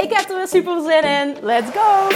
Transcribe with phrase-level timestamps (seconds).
[0.00, 1.36] Ik heb er weer super zin in.
[1.42, 2.08] Let's go!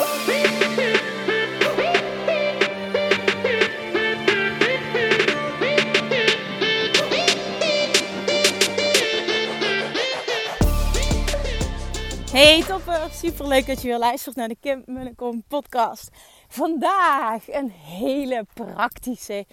[12.32, 16.08] Hey topper, super leuk dat je weer luistert naar de Kim Munnekom podcast.
[16.48, 19.46] Vandaag een hele praktische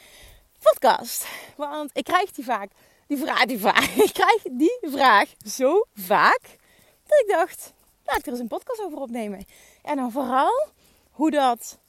[0.61, 1.27] podcast.
[1.57, 2.71] Want ik krijg die vaak,
[3.07, 6.41] die vraag, die vraag, ik krijg die vraag zo vaak
[7.07, 7.73] dat ik dacht,
[8.09, 9.45] laat ik er eens een podcast over opnemen.
[9.81, 10.67] En dan vooral
[11.11, 11.79] hoe dat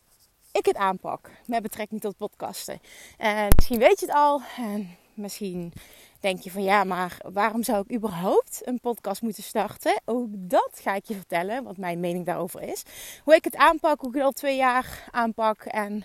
[0.53, 2.81] ik het aanpak met betrekking tot podcasten.
[3.19, 5.73] En misschien weet je het al en misschien
[6.21, 10.01] denk je van ja, maar waarom zou ik überhaupt een podcast moeten starten?
[10.05, 12.83] Ook dat ga ik je vertellen, wat mijn mening daarover is.
[13.25, 16.05] Hoe ik het aanpak, hoe ik het al twee jaar aanpak en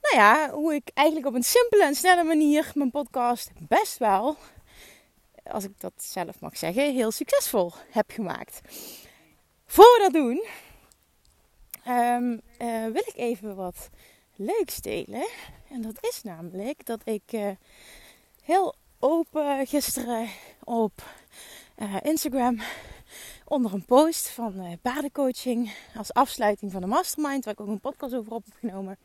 [0.00, 4.36] nou ja, hoe ik eigenlijk op een simpele en snelle manier mijn podcast best wel,
[5.44, 8.60] als ik dat zelf mag zeggen, heel succesvol heb gemaakt.
[9.70, 10.44] Voor we dat doen,
[11.94, 13.88] um, uh, wil ik even wat
[14.36, 15.28] leuks delen.
[15.68, 17.50] En dat is namelijk dat ik uh,
[18.42, 20.28] heel open gisteren
[20.64, 21.02] op
[21.78, 22.60] uh, Instagram
[23.44, 28.14] onder een post van paardencoaching als afsluiting van de mastermind, waar ik ook een podcast
[28.14, 28.98] over op heb genomen.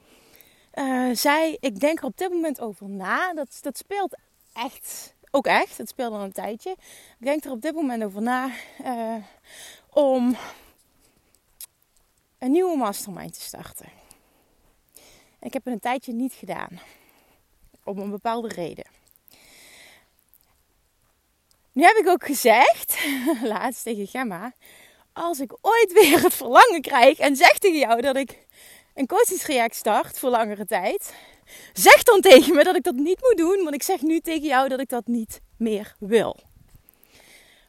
[1.16, 3.34] Zei, ik denk er op dit moment over na.
[3.34, 4.18] Dat, dat speelt
[4.54, 6.72] echt, ook echt, het speelt al een tijdje.
[7.20, 8.50] Ik denk er op dit moment over na
[9.96, 10.38] om
[12.38, 13.90] een nieuwe mastermind te starten.
[15.40, 16.80] ik heb het een tijdje niet gedaan.
[17.84, 18.86] Om een bepaalde reden.
[21.72, 22.98] Nu heb ik ook gezegd,
[23.54, 24.54] laatst tegen Gemma,
[25.14, 28.46] als ik ooit weer het verlangen krijg en zeg tegen jou dat ik
[28.94, 31.14] een coachingstraject start voor langere tijd,
[31.74, 34.48] zeg dan tegen me dat ik dat niet moet doen, want ik zeg nu tegen
[34.48, 36.40] jou dat ik dat niet meer wil.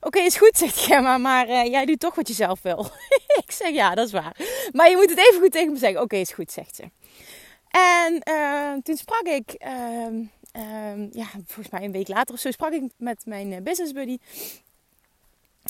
[0.07, 2.87] Oké, is goed, zegt Gemma, maar uh, jij doet toch wat je zelf wil.
[3.45, 4.37] ik zeg ja, dat is waar.
[4.73, 6.01] Maar je moet het even goed tegen me zeggen.
[6.01, 6.91] Oké, is goed, zegt ze.
[7.71, 12.51] En uh, toen sprak ik uh, Um, ja, volgens mij een week later of zo
[12.51, 14.19] sprak ik met mijn eh, business buddy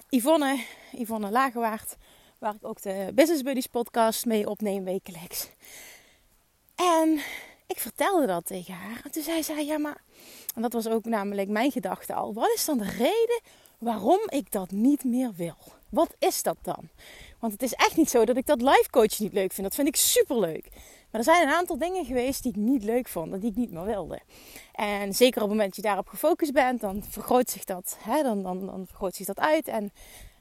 [0.08, 1.96] Yvonne, Yvonne Lagerwaard,
[2.38, 5.48] waar ik ook de Business Buddies podcast mee opneem wekelijks.
[6.74, 7.20] En
[7.66, 9.00] ik vertelde dat tegen haar.
[9.04, 10.02] En toen zei zij, ja maar,
[10.54, 12.34] en dat was ook namelijk mijn gedachte al.
[12.34, 13.40] Wat is dan de reden
[13.86, 15.56] waarom ik dat niet meer wil?
[15.88, 16.88] Wat is dat dan?
[17.38, 19.66] Want het is echt niet zo dat ik dat live coach niet leuk vind.
[19.66, 20.68] Dat vind ik super leuk.
[21.10, 23.70] Maar er zijn een aantal dingen geweest die ik niet leuk vond die ik niet
[23.70, 24.20] meer wilde.
[24.72, 28.22] En zeker op het moment dat je daarop gefocust bent, dan vergroot zich dat, hè,
[28.22, 29.68] dan, dan, dan vergroot zich dat uit.
[29.68, 29.92] En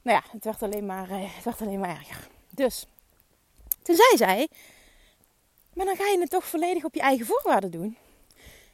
[0.01, 2.27] nou ja, het werd alleen maar, eh, het werd alleen maar erger.
[2.49, 2.85] Dus
[3.81, 4.49] toen zei zij,
[5.73, 7.97] maar dan ga je het toch volledig op je eigen voorwaarden doen.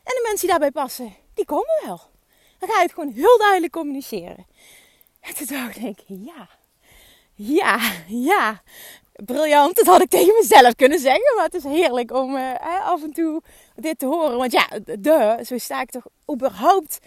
[0.03, 2.10] En de mensen die daarbij passen, die komen wel.
[2.61, 4.45] Dan ga je het gewoon heel duidelijk communiceren.
[5.19, 6.49] En toen dacht ik, ja,
[7.33, 8.61] ja, ja
[9.25, 9.75] briljant.
[9.75, 11.35] Dat had ik tegen mezelf kunnen zeggen.
[11.35, 13.41] Maar het is heerlijk om uh, af en toe
[13.75, 14.38] dit te horen.
[14.38, 14.67] Want ja,
[15.00, 17.00] de, zo sta ik toch überhaupt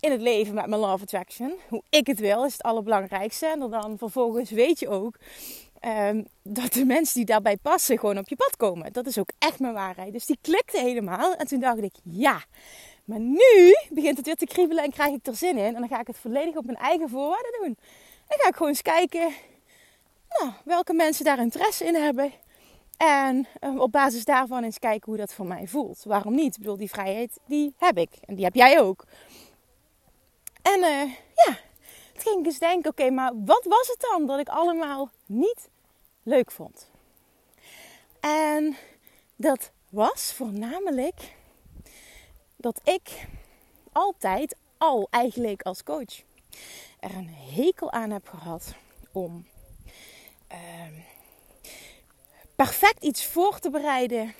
[0.00, 1.54] in het leven met mijn love attraction.
[1.68, 3.46] Hoe ik het wil is het allerbelangrijkste.
[3.46, 5.16] En dan vervolgens weet je ook
[6.08, 8.92] um, dat de mensen die daarbij passen gewoon op je pad komen.
[8.92, 10.12] Dat is ook echt mijn waarheid.
[10.12, 11.34] Dus die klikte helemaal.
[11.34, 12.42] En toen dacht ik, ja.
[13.10, 15.74] Maar nu begint het weer te kriebelen en krijg ik er zin in.
[15.74, 17.76] En dan ga ik het volledig op mijn eigen voorwaarden doen.
[18.28, 19.32] Dan ga ik gewoon eens kijken
[20.28, 22.32] nou, welke mensen daar interesse in hebben.
[22.96, 26.04] En uh, op basis daarvan eens kijken hoe dat voor mij voelt.
[26.04, 26.54] Waarom niet?
[26.54, 28.10] Ik bedoel, die vrijheid, die heb ik.
[28.24, 29.04] En die heb jij ook.
[30.62, 31.58] En uh, ja,
[32.12, 35.68] toen ging ik dus denken, oké, maar wat was het dan dat ik allemaal niet
[36.22, 36.90] leuk vond?
[38.20, 38.76] En
[39.36, 41.38] dat was voornamelijk
[42.60, 43.26] dat ik
[43.92, 46.22] altijd, al eigenlijk als coach,
[47.00, 48.74] er een hekel aan heb gehad
[49.12, 49.46] om
[50.50, 50.94] Ehm,
[52.56, 54.34] perfect iets voor te bereiden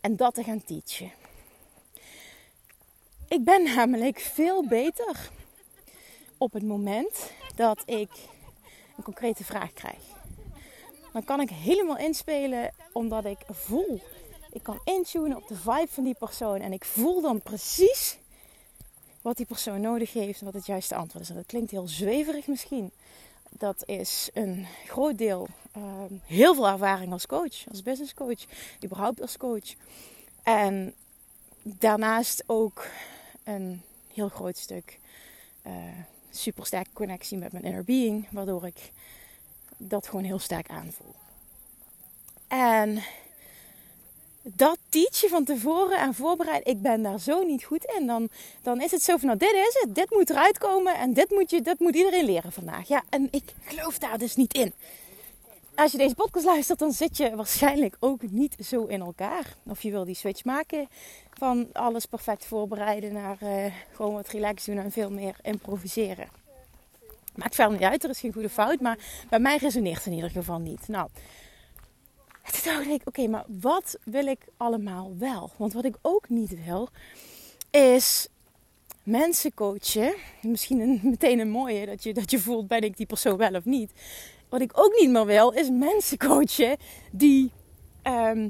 [0.00, 1.12] en dat te gaan teachen.
[3.28, 5.30] Ik ben namelijk veel beter
[6.38, 8.10] op het moment dat ik
[8.96, 10.00] een concrete vraag krijg.
[11.12, 14.00] Dan kan ik helemaal inspelen omdat ik voel.
[14.52, 18.18] Ik kan intunen op de vibe van die persoon en ik voel dan precies
[19.22, 21.30] wat die persoon nodig heeft en wat het juiste antwoord is.
[21.30, 22.90] En dat klinkt heel zweverig misschien.
[23.50, 28.44] dat is een groot deel ehm, heel veel ervaring als coach, als business coach,
[28.84, 29.74] überhaupt als coach.
[30.42, 30.94] En
[31.62, 32.86] daarnaast ook
[33.44, 33.82] een
[34.14, 34.98] heel groot stuk
[35.66, 35.72] uh,
[36.30, 38.90] super sterke connectie met mijn inner being, waardoor ik
[39.76, 41.14] dat gewoon heel sterk aanvoel.
[42.48, 43.02] En
[44.56, 48.06] dat teachen van tevoren en voorbereid, ik ben daar zo niet goed in.
[48.06, 48.28] Dan,
[48.62, 51.30] dan is het zo van, nou dit is het, dit moet eruit komen en dit
[51.30, 52.88] moet, je, dit moet iedereen leren vandaag.
[52.88, 54.72] Ja, en ik geloof daar dus niet in.
[55.74, 59.56] Als je deze podcast luistert, dan zit je waarschijnlijk ook niet zo in elkaar.
[59.66, 60.88] Of je wil die switch maken
[61.32, 66.28] van alles perfect voorbereiden naar uh, gewoon wat relax doen en veel meer improviseren.
[67.34, 68.98] Maakt verder niet uit, er is geen goede fout, maar
[69.28, 70.88] bij mij resoneert het in ieder geval niet.
[70.88, 71.08] Nou,
[72.50, 75.50] toen dacht oké, maar wat wil ik allemaal wel?
[75.56, 76.88] Want wat ik ook niet wil,
[77.70, 78.28] is
[79.02, 80.14] mensen coachen.
[80.42, 83.54] Misschien een, meteen een mooie, dat je, dat je voelt, ben ik die persoon wel
[83.54, 83.92] of niet.
[84.48, 86.76] Wat ik ook niet meer wil, is mensen coachen
[87.10, 87.50] die
[88.02, 88.48] ehm,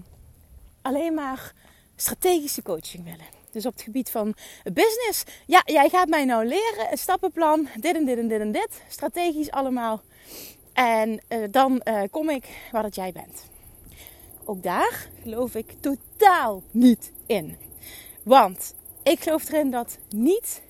[0.82, 1.52] alleen maar
[1.96, 3.38] strategische coaching willen.
[3.52, 4.34] Dus op het gebied van
[4.72, 5.24] business.
[5.46, 8.82] Ja, jij gaat mij nou leren, een stappenplan, dit en dit en dit en dit.
[8.88, 10.02] Strategisch allemaal.
[10.72, 13.50] En uh, dan uh, kom ik waar dat jij bent
[14.44, 17.56] ook daar geloof ik totaal niet in.
[18.22, 20.62] Want ik geloof erin dat niet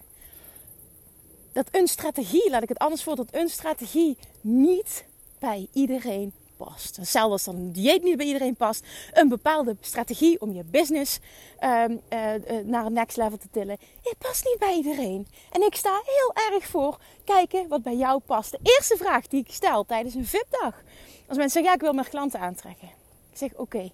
[1.53, 5.05] dat een strategie, laat ik het anders voor, dat een strategie niet
[5.39, 6.97] bij iedereen past.
[6.97, 8.87] Hetzelfde als dan een dieet niet bij iedereen past.
[9.13, 11.19] Een bepaalde strategie om je business
[11.61, 13.79] um, uh, naar een next level te tillen.
[14.03, 15.27] Het past niet bij iedereen.
[15.51, 18.51] En ik sta heel erg voor kijken wat bij jou past.
[18.51, 20.83] De eerste vraag die ik stel tijdens een VIP-dag.
[21.27, 23.00] Als mensen zeggen, ja, ik wil meer klanten aantrekken.
[23.41, 23.91] Zeg oké.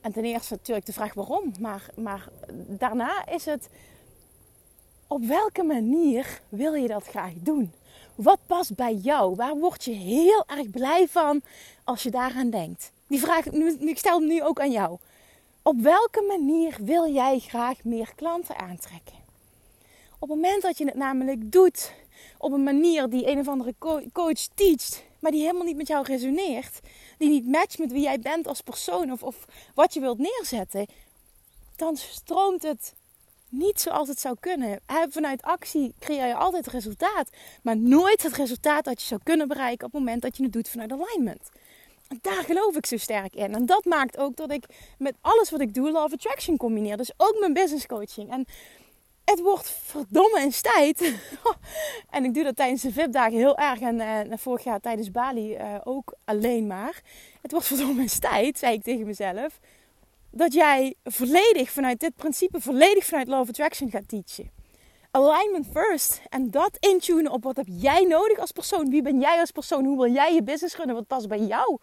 [0.00, 1.52] En ten eerste natuurlijk de vraag waarom.
[1.60, 2.28] Maar, maar
[2.68, 3.68] daarna is het
[5.06, 7.72] op welke manier wil je dat graag doen?
[8.14, 9.34] Wat past bij jou?
[9.34, 11.42] Waar word je heel erg blij van
[11.84, 12.92] als je daaraan denkt?
[13.06, 14.98] Die vraag, nu, ik stel hem nu ook aan jou.
[15.62, 19.18] Op welke manier wil jij graag meer klanten aantrekken?
[20.18, 21.92] Op het moment dat je het namelijk doet
[22.38, 23.74] op een manier die een of andere
[24.12, 26.80] coach teacht, maar die helemaal niet met jou resoneert,
[27.18, 29.44] die niet matcht met wie jij bent als persoon of, of
[29.74, 30.86] wat je wilt neerzetten,
[31.76, 32.94] dan stroomt het
[33.48, 34.80] niet zoals het zou kunnen.
[35.08, 37.30] Vanuit actie creëer je altijd resultaat,
[37.62, 40.52] maar nooit het resultaat dat je zou kunnen bereiken op het moment dat je het
[40.52, 41.48] doet vanuit alignment.
[42.08, 43.54] En daar geloof ik zo sterk in.
[43.54, 44.64] En dat maakt ook dat ik
[44.98, 46.96] met alles wat ik doe, Love Attraction combineer.
[46.96, 48.30] Dus ook mijn business coaching.
[48.30, 48.46] En
[49.30, 51.14] het wordt verdomme eens tijd.
[52.10, 53.80] en ik doe dat tijdens de VIP-dagen heel erg.
[53.80, 57.02] En uh, vorig jaar tijdens Bali uh, ook alleen maar.
[57.42, 59.60] Het wordt verdomme eens tijd, zei ik tegen mezelf.
[60.30, 64.50] Dat jij volledig vanuit dit principe, volledig vanuit Law of Attraction gaat teachen.
[65.10, 66.22] Alignment first.
[66.28, 68.90] En dat intunen op wat heb jij nodig als persoon.
[68.90, 69.84] Wie ben jij als persoon?
[69.84, 70.94] Hoe wil jij je business runnen?
[70.94, 71.78] Wat past bij jou?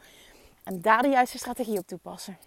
[0.64, 2.38] En daar de juiste strategie op toepassen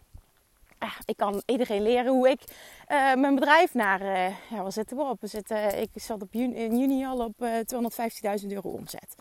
[0.81, 2.41] ah, ik kan iedereen leren hoe ik
[2.89, 4.01] uh, mijn bedrijf naar.
[4.01, 5.21] Uh, ja, waar zitten we op?
[5.21, 9.15] We zitten, ik zat op juni, in juni al op uh, eh, 250.000 euro omzet.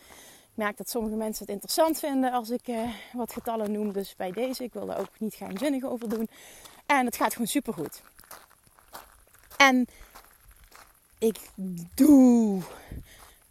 [0.52, 2.76] Ik merk dat sommige mensen het interessant vinden als ik
[3.14, 3.94] wat getallen noem.
[3.94, 6.28] Dus bij deze, ik wil daar ook niet geheimzinnig over doen.
[6.86, 8.02] En het gaat gewoon supergoed.
[9.58, 9.88] En
[11.20, 11.38] ik
[11.96, 12.62] doe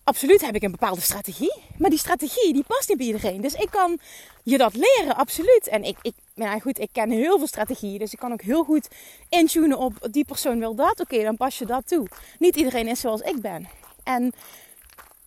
[0.09, 1.55] absoluut heb ik een bepaalde strategie.
[1.77, 3.41] Maar die strategie die past niet bij iedereen.
[3.41, 3.99] Dus ik kan
[4.43, 5.67] je dat leren, absoluut.
[5.69, 7.99] En ik, ik, nou goed, ik ken heel veel strategieën.
[7.99, 8.89] Dus ik kan ook heel goed
[9.29, 11.01] intunen op die persoon wil dat.
[11.01, 12.07] Oké, dan pas je dat toe.
[12.39, 13.69] Niet iedereen is zoals ik ben.
[14.05, 14.33] En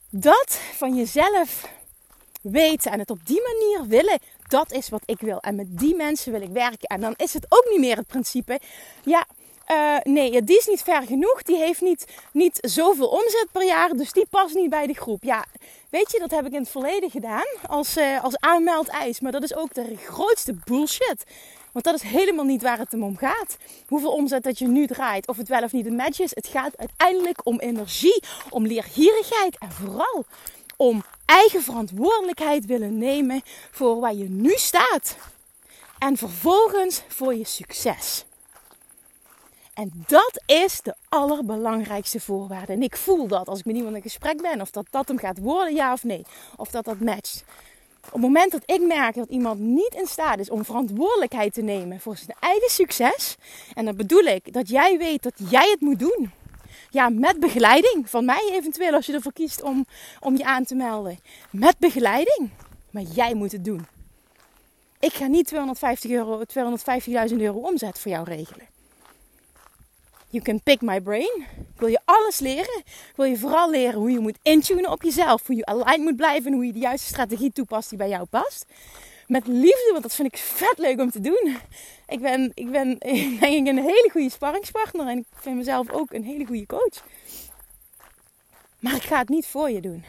[0.10, 1.70] dat van jezelf
[2.42, 5.40] weten en het op die manier willen, dat is wat ik wil.
[5.40, 6.88] En met die mensen wil ik werken.
[6.88, 8.60] En dan is het ook niet meer het principe.
[9.04, 9.26] Ja,
[9.72, 11.42] uh, nee, die is niet ver genoeg.
[11.44, 13.90] Die heeft niet, niet zoveel omzet per jaar.
[13.90, 15.24] Dus die past niet bij de groep.
[15.24, 15.46] Ja,
[15.90, 17.48] weet je, dat heb ik in het verleden gedaan.
[17.68, 19.20] Als, uh, als aanmeldeis.
[19.20, 21.24] Maar dat is ook de grootste bullshit.
[21.72, 23.58] Want dat is helemaal niet waar het om gaat.
[23.88, 25.28] Hoeveel omzet dat je nu draait.
[25.28, 26.36] Of het wel of niet een match is.
[26.36, 28.24] Het gaat uiteindelijk om energie.
[28.50, 29.58] Om leergierigheid.
[29.58, 30.26] En vooral
[30.78, 35.18] om eigen verantwoordelijkheid willen nemen voor waar je nu staat.
[36.00, 38.26] En vervolgens voor je succes.
[39.74, 42.74] En dat is de allerbelangrijkste voorwaarde.
[42.74, 45.18] En ik voel dat als ik met iemand in gesprek ben, of dat dat hem
[45.18, 46.26] gaat worden, ja of nee.
[46.56, 47.44] Of dat dat matcht.
[48.06, 51.62] Op het moment dat ik merk dat iemand niet in staat is om verantwoordelijkheid te
[51.62, 53.36] nemen voor zijn eigen succes.
[53.74, 56.32] En dan bedoel ik dat jij weet dat jij het moet doen.
[56.90, 58.10] Ja, met begeleiding.
[58.10, 59.86] Van mij eventueel als je ervoor kiest om,
[60.20, 61.20] om je aan te melden.
[61.50, 62.50] Met begeleiding.
[62.90, 63.88] Maar jij moet het doen.
[65.00, 66.44] Ik ga niet 250 euro,
[67.30, 68.71] 250.000 euro omzet voor jou regelen.
[70.32, 71.46] You can pick my brain.
[71.74, 72.78] Ik wil je alles leren.
[72.86, 75.48] Ik wil je vooral leren hoe je moet intunen op jezelf.
[75.48, 78.26] Hoe je aligned moet blijven en hoe je de juiste strategie toepast die bij jou
[78.26, 78.66] past.
[79.28, 81.58] Met liefde, want dat vind ik vet leuk om te doen.
[82.08, 82.98] Ik ben, ik ben
[83.40, 87.04] denk ik een hele goede sparringspartner en ik vind mezelf ook een hele goede coach.
[88.80, 90.04] Maar ik ga het niet voor je doen.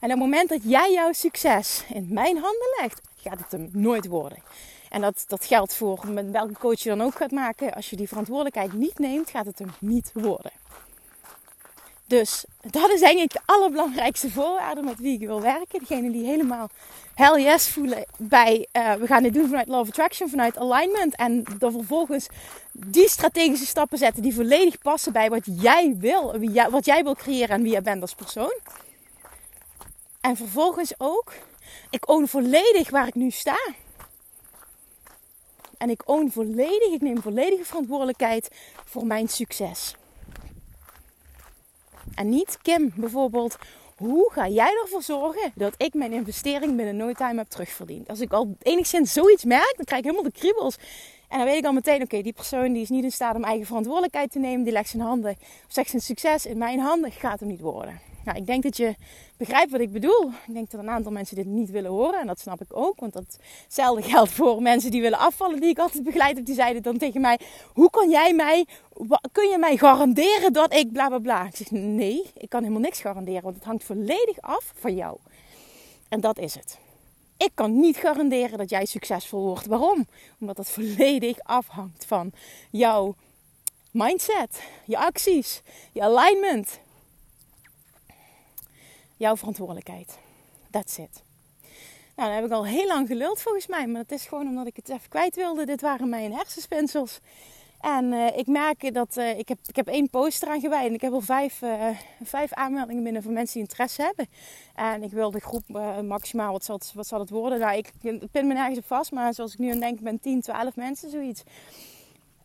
[0.00, 3.68] En op het moment dat jij jouw succes in mijn handen legt, gaat het hem
[3.72, 4.38] nooit worden.
[4.96, 7.74] En dat, dat geldt voor met welke coach je dan ook gaat maken.
[7.74, 10.50] Als je die verantwoordelijkheid niet neemt, gaat het hem niet worden.
[12.06, 15.78] Dus dat is ik de allerbelangrijkste voorwaarde met wie ik wil werken.
[15.78, 16.68] Degene die helemaal
[17.14, 21.16] hell yes voelen bij uh, we gaan dit doen vanuit Love Attraction, vanuit alignment.
[21.16, 22.26] En dan vervolgens
[22.72, 26.40] die strategische stappen zetten die volledig passen bij wat jij wil.
[26.70, 28.58] Wat jij wil creëren en wie jij bent als persoon.
[30.20, 31.32] En vervolgens ook,
[31.90, 33.58] ik own volledig waar ik nu sta.
[35.78, 38.48] En ik own volledig, ik neem volledige verantwoordelijkheid
[38.84, 39.94] voor mijn succes.
[42.14, 43.56] En niet Kim bijvoorbeeld.
[43.96, 48.08] Hoe ga jij ervoor zorgen dat ik mijn investering binnen no time heb terugverdiend?
[48.08, 50.76] Als ik al enigszins zoiets merk, dan krijg ik helemaal de kriebels.
[51.28, 53.44] En dan weet ik al meteen, oké, die persoon die is niet in staat om
[53.44, 54.64] eigen verantwoordelijkheid te nemen.
[54.64, 58.00] Die legt zijn handen, of zegt zijn succes in mijn handen, gaat hem niet worden.
[58.26, 58.94] Nou, ik denk dat je
[59.36, 60.30] begrijpt wat ik bedoel.
[60.46, 62.20] Ik denk dat een aantal mensen dit niet willen horen.
[62.20, 63.00] En dat snap ik ook.
[63.00, 65.60] Want datzelfde geldt voor mensen die willen afvallen.
[65.60, 66.46] Die ik altijd begeleid heb.
[66.46, 67.38] Die zeiden dan tegen mij.
[67.72, 68.66] Hoe kan jij mij.
[69.32, 71.46] Kun je mij garanderen dat ik bla bla bla.
[71.46, 72.22] Ik zeg nee.
[72.34, 73.42] Ik kan helemaal niks garanderen.
[73.42, 75.18] Want het hangt volledig af van jou.
[76.08, 76.78] En dat is het.
[77.36, 79.66] Ik kan niet garanderen dat jij succesvol wordt.
[79.66, 80.06] Waarom?
[80.40, 82.32] Omdat dat volledig afhangt van
[82.70, 83.14] jouw
[83.90, 86.80] mindset, je acties, je alignment,
[89.16, 90.18] jouw verantwoordelijkheid.
[90.70, 91.22] That's it.
[92.16, 93.86] Nou, dat heb ik al heel lang geluld volgens mij.
[93.86, 95.66] Maar dat is gewoon omdat ik het even kwijt wilde.
[95.66, 97.20] Dit waren mijn hersenspinsels.
[97.80, 100.88] En uh, ik merk dat uh, ik, heb, ik heb één post eraan gewijd.
[100.88, 101.88] En ik heb al vijf, uh,
[102.22, 104.26] vijf aanmeldingen binnen van mensen die interesse hebben.
[104.74, 105.68] En ik wil de groep
[106.02, 107.58] maximaal, wat zal, het, wat zal het worden?
[107.58, 107.92] Nou, ik
[108.30, 109.12] pin me nergens op vast.
[109.12, 111.42] Maar zoals ik nu aan denk, ben 10, 12 mensen, zoiets.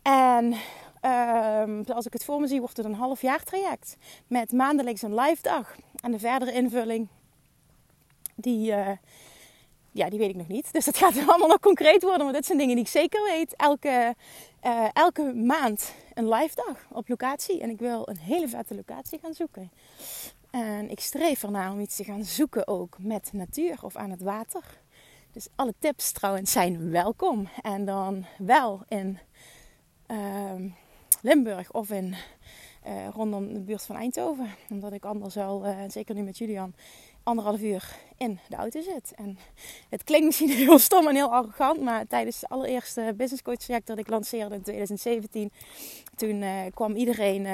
[0.02, 0.54] En
[1.02, 3.96] ehm, als ik het voor me zie, wordt het een half jaar traject.
[4.26, 5.76] Met maandelijks een live dag.
[6.02, 7.08] En de verdere invulling,
[8.34, 8.88] die, uh,
[9.90, 10.72] ja, die weet ik nog niet.
[10.72, 12.24] Dus dat gaat allemaal nog concreet worden.
[12.24, 13.56] Maar dit zijn dingen die ik zeker weet.
[13.56, 14.14] Elke,
[14.62, 17.60] uh, elke maand een live dag op locatie.
[17.60, 19.70] En ik wil een hele vette locatie gaan zoeken.
[20.50, 24.22] En ik streef ernaar om iets te gaan zoeken ook met natuur of aan het
[24.22, 24.62] water.
[25.32, 27.48] Dus alle tips trouwens zijn welkom.
[27.62, 29.18] En dan wel in
[30.06, 30.52] uh,
[31.24, 32.14] Limburg of in
[32.86, 34.54] uh, rondom de buurt van Eindhoven.
[34.70, 36.74] Omdat ik anders al, uh, zeker nu met Julian,
[37.22, 39.12] anderhalf uur in de auto zit.
[39.14, 39.38] En
[39.88, 43.86] het klinkt misschien heel stom en heel arrogant, maar tijdens het allereerste business coach traject
[43.86, 45.52] dat ik lanceerde in 2017,
[46.16, 47.46] toen uh, kwam iedereen,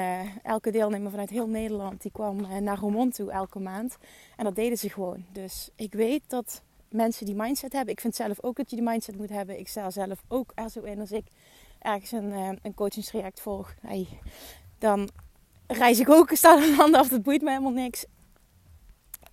[0.43, 3.97] elke deelnemer vanuit heel Nederland, die kwam naar Roermond toe elke maand.
[4.37, 5.25] En dat deden ze gewoon.
[5.31, 7.93] Dus ik weet dat mensen die mindset hebben.
[7.93, 9.59] Ik vind zelf ook dat je die mindset moet hebben.
[9.59, 11.25] Ik sta zelf ook er zo in als ik
[11.79, 13.73] ergens een, een coachingstraject volg.
[14.77, 15.09] Dan
[15.67, 18.05] reis ik ook, sta een handen af, dat boeit me helemaal niks.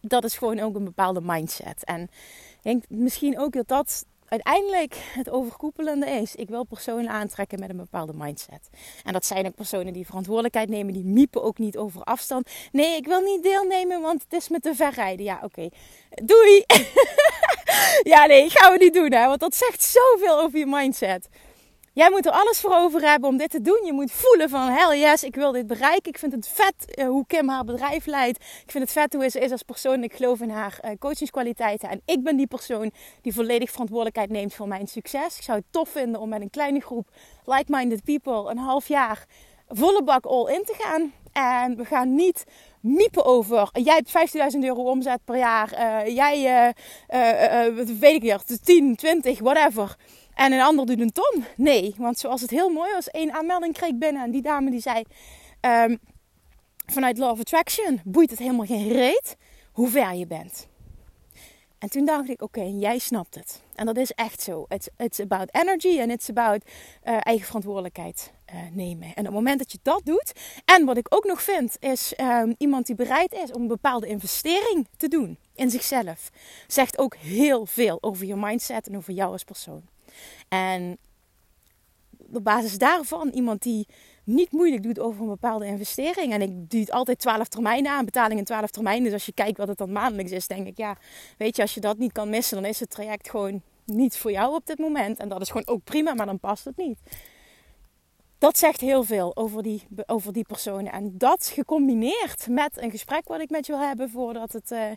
[0.01, 1.85] Dat is gewoon ook een bepaalde mindset.
[1.85, 6.35] En ik denk misschien ook dat dat uiteindelijk het overkoepelende is.
[6.35, 8.69] Ik wil personen aantrekken met een bepaalde mindset.
[9.05, 12.51] En dat zijn ook personen die verantwoordelijkheid nemen, die miepen ook niet over afstand.
[12.73, 15.25] Nee, ik wil niet deelnemen, want het is met te ver rijden.
[15.25, 15.69] Ja, oké.
[16.25, 16.65] Doei!
[18.13, 21.29] ja, nee, gaan we niet doen, hè, want dat zegt zoveel over je mindset.
[21.97, 23.81] Jij moet er alles voor over hebben om dit te doen.
[23.85, 26.13] Je moet voelen van, hell yes, ik wil dit bereiken.
[26.13, 28.39] Ik vind het vet eh, hoe Kim haar bedrijf leidt.
[28.39, 30.03] Ik vind het vet hoe ze is als persoon.
[30.03, 31.89] Ik geloof in haar uh, coachingskwaliteiten.
[31.89, 32.91] En ik ben die persoon
[33.23, 35.37] die volledig verantwoordelijkheid neemt voor mijn succes.
[35.37, 37.09] Ik zou het tof vinden om met een kleine groep
[37.45, 39.27] like-minded people een half jaar
[39.69, 41.13] volle bak all in te gaan.
[41.33, 42.45] En we gaan niet
[42.81, 43.69] miepen over.
[43.73, 45.71] Jij hebt 15.000 euro omzet per jaar.
[46.11, 46.75] Jij,
[48.01, 49.97] weet ik niet, 10, 20, whatever.
[50.37, 51.45] En een ander doet een ton.
[51.57, 54.23] Nee, want zoals het heel mooi was, één aanmelding kreeg ik binnen.
[54.23, 55.03] En die dame die zei,
[55.61, 55.99] um,
[56.87, 59.37] vanuit Law of Attraction boeit het helemaal geen reet
[59.73, 60.69] hoe ver je bent.
[61.79, 63.63] En toen dacht ik, oké, jij snapt het.
[63.75, 64.67] En dat is echt zo.
[64.97, 66.65] It's, about energy en it's about
[67.05, 69.07] uh, eigen verantwoordelijkheid uh, nemen.
[69.07, 70.33] En op het moment dat je dat doet,
[70.65, 74.07] en wat ik ook nog vind, is um, iemand die bereid is om een bepaalde
[74.07, 76.31] investering te doen in zichzelf,
[76.67, 79.83] zegt ook heel veel over je mindset en over jou als persoon.
[80.49, 80.99] En
[82.33, 83.87] op basis daarvan iemand die
[84.25, 86.33] niet moeilijk doet over een bepaalde investering.
[86.33, 89.05] En ik duurt altijd 12 termijnen aan, betaling in 12 termijnen.
[89.05, 90.97] Dus als je kijkt wat het dan maandelijks is, denk ik, ja,
[91.39, 94.31] weet je, als je dat niet kan missen, dan is het traject gewoon niet voor
[94.31, 95.19] jou op dit moment.
[95.19, 96.99] En dat is gewoon ook prima, maar dan past het niet.
[98.39, 100.93] dat zegt heel veel over die, over die personen.
[100.93, 104.91] En dat gecombineerd met een gesprek wat ik met je wil hebben voordat het, uh,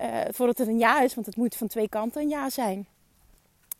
[0.00, 1.14] uh, voordat het een ja is.
[1.14, 2.86] Want het moet van twee kanten een ja zijn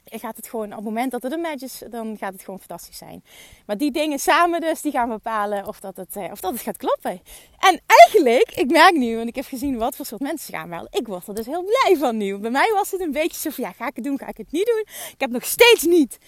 [0.05, 2.59] gaat het gewoon op het moment dat het een match is, dan gaat het gewoon
[2.59, 3.25] fantastisch zijn.
[3.67, 6.61] Maar die dingen samen dus, die gaan bepalen of dat het, eh, of dat het
[6.61, 7.21] gaat kloppen.
[7.59, 10.87] En eigenlijk, ik merk nu, want ik heb gezien wat voor soort mensen gaan wel.
[10.91, 12.39] Ik word er dus heel blij van nu.
[12.39, 14.37] Bij mij was het een beetje zo van, ja, ga ik het doen, ga ik
[14.37, 14.85] het niet doen?
[15.13, 16.19] Ik heb nog steeds niet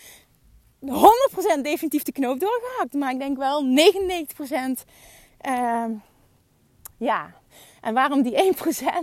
[0.81, 2.93] 100% definitief de knoop doorgehakt.
[2.93, 4.85] Maar ik denk wel 99%
[5.49, 5.85] uh,
[6.99, 7.35] ja,
[7.81, 8.57] en waarom die 1%?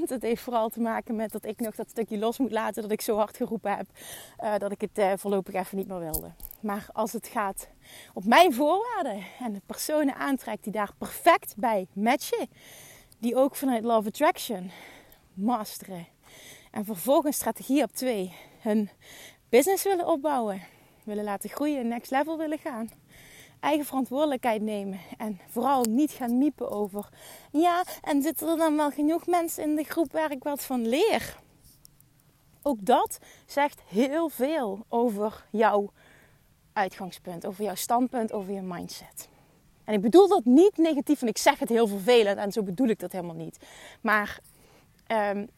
[0.06, 2.82] Het heeft vooral te maken met dat ik nog dat stukje los moet laten.
[2.82, 3.88] Dat ik zo hard geroepen heb
[4.44, 6.32] uh, dat ik het uh, voorlopig even niet meer wilde.
[6.60, 7.68] Maar als het gaat
[8.14, 12.48] op mijn voorwaarden en de personen aantrekt die daar perfect bij matchen.
[13.20, 14.72] Die ook vanuit Love Attraction
[15.34, 16.08] masteren.
[16.72, 18.34] En vervolgens strategie op twee.
[18.60, 18.90] Hun
[19.50, 20.62] business willen opbouwen.
[21.04, 23.01] Willen laten groeien, next level willen gaan
[23.62, 25.00] eigen verantwoordelijkheid nemen.
[25.18, 27.10] En vooral niet gaan miepen over.
[27.52, 30.88] Ja, en zitten er dan wel genoeg mensen in de groep waar ik wat van
[30.88, 31.40] leer?
[32.62, 35.92] Ook dat zegt heel veel over jouw
[36.74, 39.30] uitgangspunt, over jouw standpunt, over je mindset.
[39.84, 42.88] En ik bedoel dat niet negatief en ik zeg het heel vervelend en zo bedoel
[42.88, 43.58] ik dat helemaal niet.
[44.02, 44.40] Maar
[45.08, 45.50] um,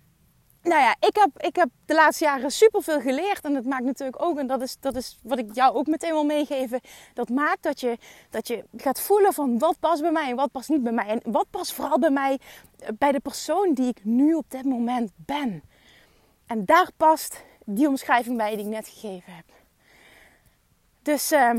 [0.64, 3.42] nou ja, ik heb, ik heb de laatste jaren superveel geleerd.
[3.42, 6.12] En dat maakt natuurlijk ook, en dat is, dat is wat ik jou ook meteen
[6.12, 6.80] wil meegeven.
[7.14, 7.98] Dat maakt dat je,
[8.30, 11.08] dat je gaat voelen van wat past bij mij en wat past niet bij mij.
[11.08, 12.40] En wat past vooral bij mij,
[12.80, 15.64] eh, bij de persoon die ik nu op dit moment ben.
[16.46, 19.46] En daar past die omschrijving bij die ik net gegeven heb.
[21.02, 21.52] Dus uh,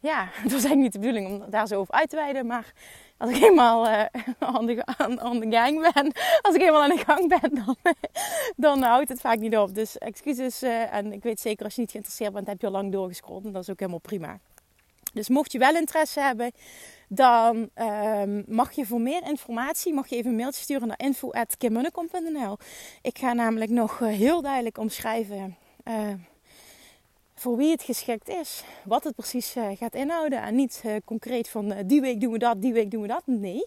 [0.00, 2.46] ja, het was eigenlijk niet de bedoeling om daar zo over uit te wijden.
[2.46, 2.72] Maar
[3.22, 4.04] als ik eenmaal uh,
[4.38, 4.82] aan, de,
[5.50, 6.12] gang ben,
[6.42, 7.76] als ik eenmaal aan de gang ben, dan,
[8.56, 9.74] dan houdt het vaak niet op.
[9.74, 10.62] Dus excuses.
[10.62, 13.44] Uh, en ik weet zeker als je niet geïnteresseerd bent, heb je al lang doorgescrollt.
[13.44, 14.38] En dat is ook helemaal prima.
[15.12, 16.52] Dus mocht je wel interesse hebben,
[17.08, 22.58] dan um, mag je voor meer informatie mag je even een mailtje sturen naar info.kimmunnekom.nl.
[23.02, 25.56] Ik ga namelijk nog uh, heel duidelijk omschrijven
[27.42, 28.62] voor wie het geschikt is.
[28.84, 30.42] Wat het precies uh, gaat inhouden.
[30.42, 33.08] En niet uh, concreet van uh, die week doen we dat, die week doen we
[33.08, 33.22] dat.
[33.24, 33.66] Nee.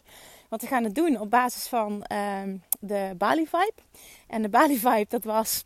[0.50, 3.82] Want we gaan het doen op basis van ehm, de Bali Vibe.
[4.28, 5.66] En de Bali Vibe, dat was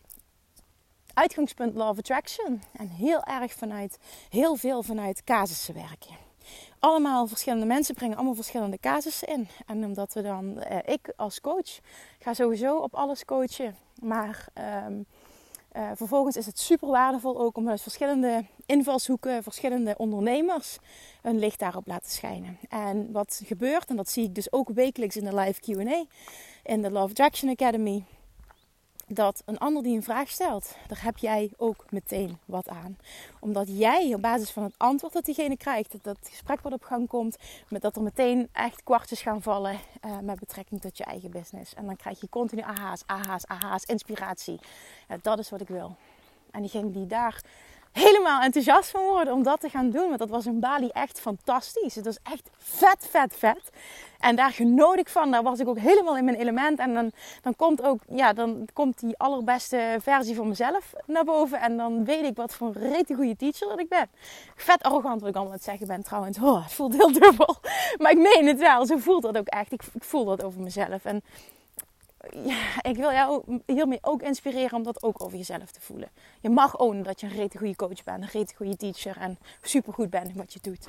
[1.13, 2.61] uitgangspunt Law of Attraction.
[2.71, 3.97] En heel erg vanuit,
[4.29, 6.15] heel veel vanuit casussen werken.
[6.79, 9.47] Allemaal verschillende mensen brengen allemaal verschillende casussen in.
[9.65, 11.79] En omdat we dan, ik als coach,
[12.19, 13.75] ga sowieso op alles coachen.
[14.01, 14.47] Maar...
[14.87, 15.05] Um,
[15.73, 20.77] uh, vervolgens is het super waardevol ook om met verschillende invalshoeken, verschillende ondernemers
[21.21, 22.57] een licht daarop laten schijnen.
[22.69, 26.05] En wat gebeurt, en dat zie ik dus ook wekelijks in de live QA
[26.63, 28.03] in de Love Attraction Academy,
[29.09, 32.97] dat een ander die een vraag stelt, daar heb jij ook meteen wat aan.
[33.39, 36.83] Omdat jij op basis van het antwoord dat diegene krijgt, dat het gesprek wat op
[36.83, 41.03] gang komt, met dat er meteen echt kwartjes gaan vallen uh, met betrekking tot je
[41.03, 41.73] eigen business.
[41.73, 44.59] En dan krijg je continu aha's, aha's, aha's, inspiratie.
[45.21, 45.95] Dat is wat ik wil.
[46.51, 47.41] En diegene die daar
[47.99, 50.07] helemaal enthousiast van worden om dat te gaan doen.
[50.07, 51.95] Want dat was in Bali echt fantastisch.
[51.95, 53.69] Het was echt vet, vet, vet.
[54.19, 55.31] En daar genoot ik van.
[55.31, 56.79] Daar was ik ook helemaal in mijn element.
[56.79, 61.59] En dan, dan komt ook, ja, dan komt die allerbeste versie van mezelf naar boven.
[61.59, 64.09] En dan weet ik wat voor een rete goede teacher dat ik ben.
[64.55, 66.39] Vet arrogant wat ik allemaal het zeggen ben trouwens.
[66.39, 67.55] Oh, het voelt heel dubbel.
[67.97, 68.85] Maar ik meen het wel.
[68.85, 69.71] Zo voelt dat ook echt.
[69.71, 71.05] Ik, ik voel dat over mezelf.
[71.05, 71.23] En
[72.43, 76.09] ja, ik wil jou hiermee ook inspireren om dat ook over jezelf te voelen.
[76.41, 79.37] Je mag ownen dat je een rete goede coach bent, een rete goede teacher en
[79.61, 80.87] supergoed bent in wat je doet.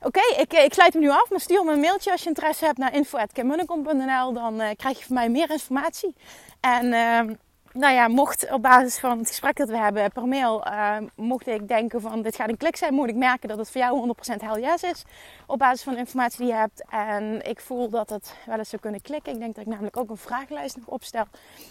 [0.00, 2.28] Oké, ik, eh, ik sluit hem nu af, maar stuur me een mailtje als je
[2.28, 4.32] interesse hebt naar info.kimmunnekom.nl.
[4.32, 6.14] Dan uh, krijg je van mij meer informatie.
[6.60, 7.34] En uh,
[7.74, 11.46] nou ja, mocht op basis van het gesprek dat we hebben per mail, uh, mocht
[11.46, 14.14] ik denken van dit gaat een klik zijn, moet ik merken dat het voor jou
[14.34, 15.02] 100% hell yes is.
[15.46, 16.84] Op basis van de informatie die je hebt.
[16.88, 19.32] En ik voel dat het wel eens zou kunnen klikken.
[19.32, 21.24] Ik denk dat ik namelijk ook een vragenlijst nog opstel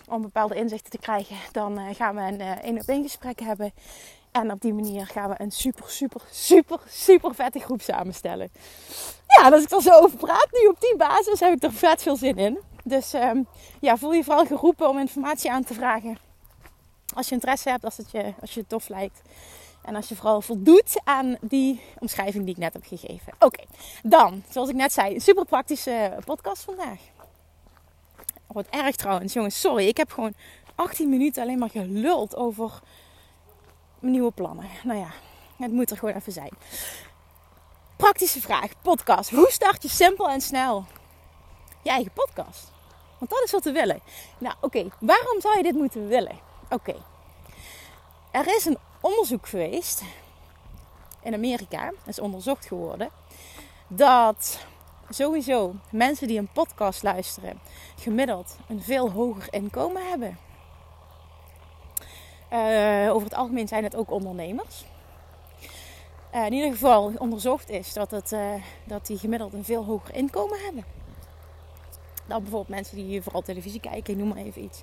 [0.09, 1.35] om bepaalde inzichten te krijgen.
[1.51, 3.73] Dan uh, gaan we een één op één gesprek hebben.
[4.31, 8.49] En op die manier gaan we een super, super, super, super vette groep samenstellen.
[9.27, 12.01] Ja, als ik er zo over praat nu op die basis, heb ik er vet
[12.01, 12.59] veel zin in.
[12.83, 13.47] Dus um,
[13.79, 16.17] ja, voel je vooral geroepen om informatie aan te vragen.
[17.13, 19.21] Als je interesse hebt, als het je, als je het tof lijkt.
[19.83, 23.33] En als je vooral voldoet aan die omschrijving die ik net heb gegeven.
[23.39, 23.63] Oké,
[24.03, 26.99] dan, zoals ik net zei, een super praktische podcast vandaag.
[28.47, 29.87] Wat erg trouwens, jongens, sorry.
[29.87, 30.33] Ik heb gewoon
[30.75, 32.79] 18 minuten alleen maar geluld over
[33.99, 34.65] mijn nieuwe plannen.
[34.83, 35.09] Nou ja,
[35.57, 36.51] het moet er gewoon even zijn.
[37.95, 39.29] Praktische vraag, podcast.
[39.29, 40.85] Hoe start je simpel en snel
[41.81, 42.72] je eigen podcast?
[43.23, 43.99] Want dat is wat we willen.
[44.37, 46.39] Nou, oké, waarom zou je dit moeten willen?
[46.69, 46.95] Oké,
[48.31, 50.03] er is een onderzoek geweest
[51.21, 53.09] in Amerika, is onderzocht geworden,
[53.87, 54.65] dat
[55.09, 57.59] sowieso mensen die een podcast luisteren
[57.99, 60.37] gemiddeld een veel hoger inkomen hebben.
[62.51, 64.85] Uh, over het algemeen zijn het ook ondernemers.
[66.35, 70.15] Uh, in ieder geval onderzocht is dat, het, uh, dat die gemiddeld een veel hoger
[70.15, 70.85] inkomen hebben.
[72.27, 74.81] Dan bijvoorbeeld mensen die vooral televisie kijken, noem maar even iets.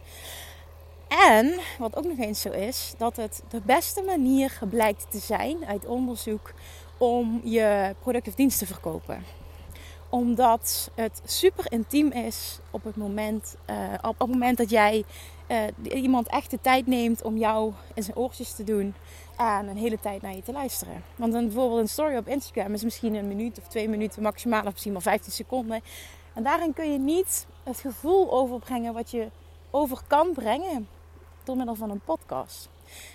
[1.09, 5.65] En wat ook nog eens zo is, dat het de beste manier blijkt te zijn
[5.67, 6.53] uit onderzoek
[6.99, 9.25] om je product of dienst te verkopen
[10.11, 15.05] omdat het super intiem is op het moment, uh, op, het moment dat jij
[15.49, 18.95] uh, iemand echt de tijd neemt om jou in zijn oortjes te doen
[19.37, 21.03] en een hele tijd naar je te luisteren.
[21.17, 24.65] Want dan bijvoorbeeld een story op Instagram is misschien een minuut of twee minuten maximaal,
[24.65, 25.81] of misschien maar 15 seconden.
[26.41, 29.29] En daarin kun je niet het gevoel overbrengen wat je
[29.71, 30.89] over kan brengen
[31.45, 32.69] door middel van een podcast.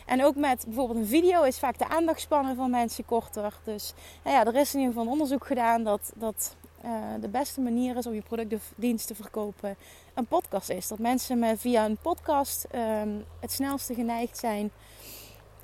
[0.06, 3.60] En ook met bijvoorbeeld een video is vaak de aandachtspannen van mensen korter.
[3.64, 7.62] Dus nou ja, er is in ieder geval onderzoek gedaan dat, dat uh, de beste
[7.62, 9.76] manier is om je product of dienst te verkopen
[10.14, 10.88] een podcast is.
[10.88, 14.72] Dat mensen met, via een podcast um, het snelste geneigd zijn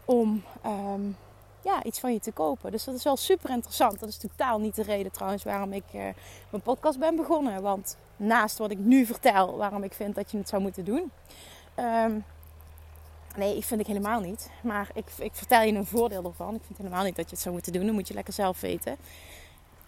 [0.06, 1.18] om um,
[1.62, 2.72] ja, iets van je te kopen.
[2.72, 4.00] Dus dat is wel super interessant.
[4.00, 6.02] Dat is totaal niet de reden trouwens waarom ik uh,
[6.50, 7.62] mijn podcast ben begonnen.
[7.62, 11.12] Want naast wat ik nu vertel, waarom ik vind dat je het zou moeten doen.
[11.80, 12.26] Um,
[13.36, 14.50] nee, ik vind ik helemaal niet.
[14.64, 16.56] Maar ik, ik vertel je een voordeel ervan.
[16.56, 17.86] Ik vind helemaal niet dat je het zou moeten doen.
[17.86, 18.96] Dat moet je lekker zelf weten.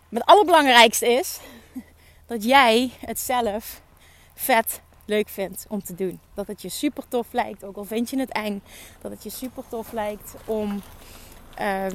[0.10, 1.40] Maar het allerbelangrijkste is
[2.26, 3.82] dat jij het zelf
[4.34, 6.20] vet leuk vindt om te doen.
[6.34, 8.62] Dat het je super tof lijkt, ook al vind je het eng.
[9.02, 10.82] Dat het je super tof lijkt om
[11.62, 11.94] um,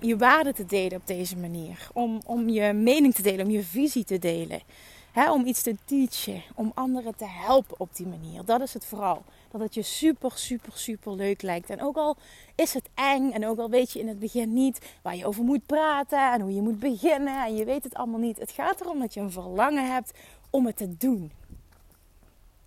[0.00, 1.88] je waarde te delen op deze manier.
[1.92, 4.60] Om, om je mening te delen, om je visie te delen.
[5.30, 8.44] om iets te teachen, om anderen te helpen op die manier.
[8.44, 11.70] Dat is het vooral dat het je super, super, super leuk lijkt.
[11.70, 12.16] En ook al
[12.54, 15.44] is het eng en ook al weet je in het begin niet waar je over
[15.44, 18.38] moet praten en hoe je moet beginnen en je weet het allemaal niet.
[18.38, 20.12] Het gaat erom dat je een verlangen hebt
[20.50, 21.32] om het te doen.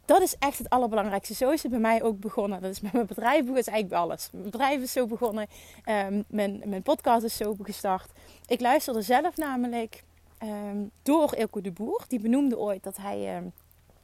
[0.08, 1.34] Dat is echt het allerbelangrijkste.
[1.34, 2.62] Zo is het bij mij ook begonnen.
[2.62, 4.30] Dat is met mijn bedrijf, is eigenlijk bij alles.
[4.32, 5.48] Mijn bedrijf is zo begonnen.
[5.86, 8.12] Um, mijn, mijn podcast is zo gestart.
[8.46, 10.04] Ik luisterde zelf namelijk
[10.44, 12.06] um, door Ilko de Boer.
[12.08, 13.38] Die benoemde ooit dat hij...
[13.38, 13.54] Um,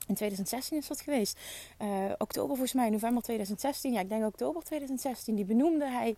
[0.08, 1.39] in 2016 is dat geweest.
[1.82, 1.88] Uh,
[2.18, 3.92] oktober volgens mij, november 2016.
[3.94, 5.36] Ja, ik denk oktober 2016.
[5.36, 6.16] Die benoemde hij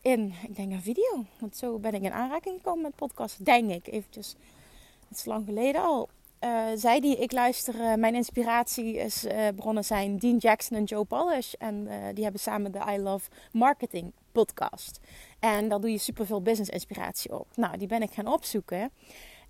[0.00, 1.24] in, ik denk een video.
[1.38, 3.44] Want zo ben ik in aanraking gekomen met podcast.
[3.44, 4.36] Denk ik, eventjes.
[5.08, 6.08] Het is lang geleden al.
[6.44, 10.84] Uh, zij die ik luister, uh, mijn inspiratie is uh, bronnen zijn Dean Jackson en
[10.84, 11.52] Joe Polish.
[11.52, 15.00] En die hebben samen de I Love Marketing podcast.
[15.40, 17.46] En daar doe je superveel business inspiratie op.
[17.54, 18.90] Nou, die ben ik gaan opzoeken.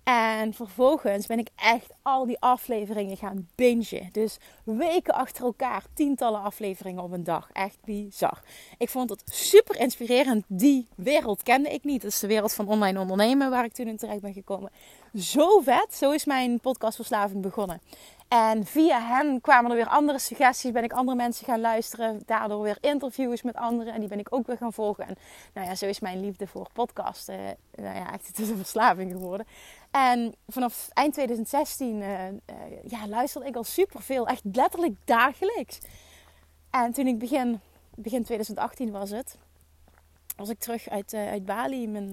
[0.03, 4.09] En vervolgens ben ik echt al die afleveringen gaan bingen.
[4.11, 7.49] Dus weken achter elkaar, tientallen afleveringen op een dag.
[7.53, 8.41] Echt bizar.
[8.77, 10.43] Ik vond het super inspirerend.
[10.47, 12.01] Die wereld kende ik niet.
[12.01, 14.71] Dat is de wereld van online ondernemen waar ik toen in terecht ben gekomen.
[15.13, 15.87] Zo vet.
[15.95, 17.81] Zo is mijn podcastverslaving begonnen.
[18.27, 20.71] En via hen kwamen er weer andere suggesties.
[20.71, 22.21] Ben ik andere mensen gaan luisteren.
[22.25, 23.93] Daardoor weer interviews met anderen.
[23.93, 25.07] En die ben ik ook weer gaan volgen.
[25.07, 25.15] En
[25.53, 27.35] nou ja, zo is mijn liefde voor podcasten.
[27.75, 29.45] nou ja, echt het is een verslaving geworden.
[29.93, 32.35] En vanaf eind 2016 uh, uh,
[32.87, 34.27] ja, luisterde ik al superveel.
[34.27, 35.79] Echt letterlijk dagelijks.
[36.69, 37.59] En toen ik begin,
[37.95, 39.37] begin 2018 was het.
[40.35, 41.87] Was ik terug uit, uh, uit Bali.
[41.87, 42.09] Mijn,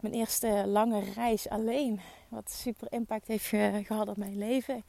[0.00, 2.00] mijn eerste lange reis alleen.
[2.28, 3.46] Wat super impact heeft
[3.86, 4.84] gehad op mijn leven.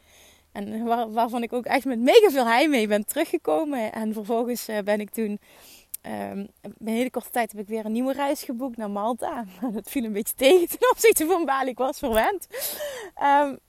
[0.51, 3.91] En waar, waarvan ik ook echt met mega veel heimwee ben teruggekomen.
[3.91, 5.39] En vervolgens ben ik toen...
[6.05, 9.45] Um, een hele korte tijd heb ik weer een nieuwe reis geboekt naar Malta.
[9.73, 11.69] Dat viel een beetje tegen ten opzichte van Bali.
[11.69, 12.47] Ik was verwend.
[13.23, 13.59] Um,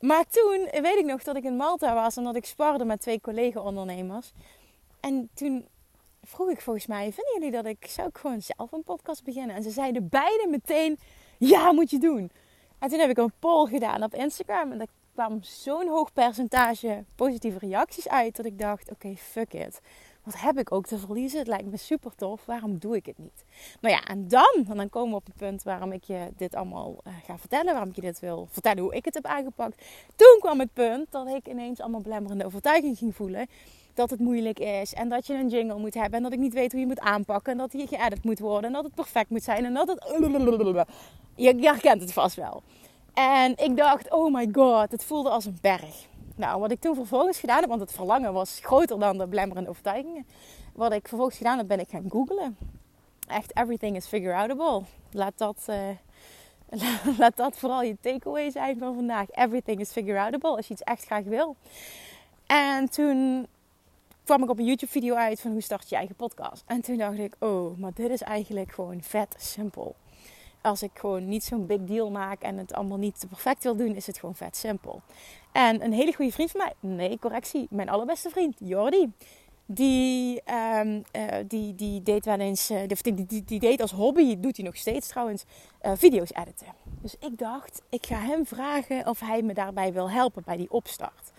[0.00, 3.00] maar toen weet ik nog dat ik in Malta was en dat ik sparde met
[3.00, 4.32] twee collega-ondernemers.
[5.00, 5.66] En toen
[6.22, 9.56] vroeg ik volgens mij, vinden jullie dat ik, zou ik gewoon zelf een podcast beginnen?
[9.56, 10.98] En ze zeiden beide meteen,
[11.38, 12.30] ja moet je doen.
[12.78, 17.04] En toen heb ik een poll gedaan op Instagram en daar kwam zo'n hoog percentage
[17.14, 19.80] positieve reacties uit dat ik dacht, oké, fuck it.
[20.22, 21.38] Wat heb ik ook te verliezen?
[21.38, 22.44] Het lijkt me super tof.
[22.44, 23.44] Waarom doe ik het niet?
[23.80, 27.00] Nou ja, en dan, dan komen we op het punt waarom ik je dit allemaal
[27.06, 27.72] uh, ga vertellen.
[27.72, 29.84] Waarom ik je dit wil vertellen hoe ik het heb aangepakt.
[30.16, 33.46] Toen kwam het punt dat ik ineens allemaal belemmerende overtuiging ging voelen
[33.94, 36.52] dat het moeilijk is en dat je een jingle moet hebben en dat ik niet
[36.52, 39.30] weet hoe je moet aanpakken en dat hij geëdit moet worden en dat het perfect
[39.30, 40.04] moet zijn en dat het...
[41.34, 42.62] Je, je herkent het vast wel.
[43.14, 46.08] En ik dacht, oh my god, het voelde als een berg.
[46.40, 49.70] Nou, wat ik toen vervolgens gedaan heb, want het verlangen was groter dan de belemmerende
[49.70, 50.26] overtuigingen.
[50.72, 52.56] Wat ik vervolgens gedaan heb, ben ik gaan googlen.
[53.28, 54.82] Echt, everything is figure outable.
[55.10, 55.88] Laat dat, uh,
[57.18, 59.30] laat dat vooral je takeaway zijn van vandaag.
[59.30, 61.56] Everything is figure outable als je iets echt graag wil.
[62.46, 63.46] En toen
[64.24, 66.62] kwam ik op een YouTube video uit van hoe start je eigen podcast.
[66.66, 69.94] En toen dacht ik, oh, maar dit is eigenlijk gewoon vet simpel.
[70.62, 73.94] Als ik gewoon niet zo'n big deal maak en het allemaal niet perfect wil doen,
[73.94, 75.02] is het gewoon vet simpel.
[75.52, 79.12] En een hele goede vriend van mij, nee, correctie, mijn allerbeste vriend, Jordi.
[79.66, 80.42] Die,
[80.78, 84.56] um, uh, die, die deed wel eens, uh, die, die, die, deed als hobby, doet
[84.56, 85.44] hij nog steeds trouwens,
[85.82, 86.66] uh, video's editen.
[87.00, 90.70] Dus ik dacht, ik ga hem vragen of hij me daarbij wil helpen bij die
[90.70, 91.32] opstart.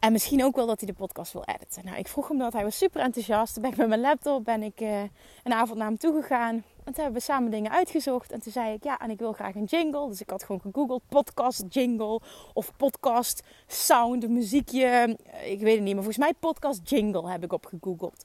[0.00, 1.84] En misschien ook wel dat hij de podcast wil editen.
[1.84, 2.52] Nou, ik vroeg hem dat.
[2.52, 3.52] Hij was super enthousiast.
[3.52, 5.02] Toen ben ik met mijn laptop ben ik, uh,
[5.44, 6.54] een avond naar hem toe gegaan.
[6.54, 8.32] En toen hebben we samen dingen uitgezocht.
[8.32, 10.08] En toen zei ik, ja, en ik wil graag een jingle.
[10.08, 12.20] Dus ik had gewoon gegoogeld podcast jingle
[12.52, 15.18] of podcast sound, muziekje.
[15.44, 18.24] Ik weet het niet, maar volgens mij podcast jingle heb ik op gegoogeld.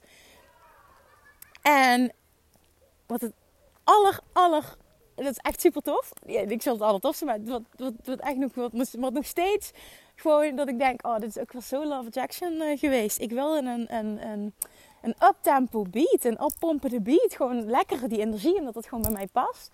[1.62, 2.12] En
[3.06, 3.32] wat het
[3.84, 4.76] aller, aller
[5.24, 6.12] dat is echt super tof.
[6.26, 9.70] Ja, ik zal het allertofste, maar wat, wat, wat echt nog, wat, nog steeds
[10.14, 13.20] gewoon dat ik denk, oh, dit is ook wel zo Love Jackson uh, geweest.
[13.20, 13.94] Ik wil een, een,
[14.28, 14.54] een,
[15.02, 17.34] een uptempo beat, een oppompende beat.
[17.34, 19.70] Gewoon lekker die energie, omdat het gewoon bij mij past.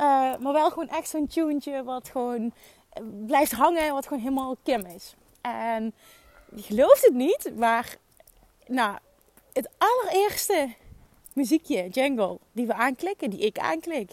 [0.00, 2.52] Uh, maar wel gewoon echt zo'n tuentje wat gewoon
[2.90, 5.14] eh, blijft hangen, wat gewoon helemaal Kim is.
[5.40, 5.94] En
[6.54, 7.96] je gelooft het niet, maar
[8.66, 8.98] nou,
[9.52, 10.68] het allereerste
[11.32, 14.10] muziekje, jingle, die we aanklikken, die ik aanklik,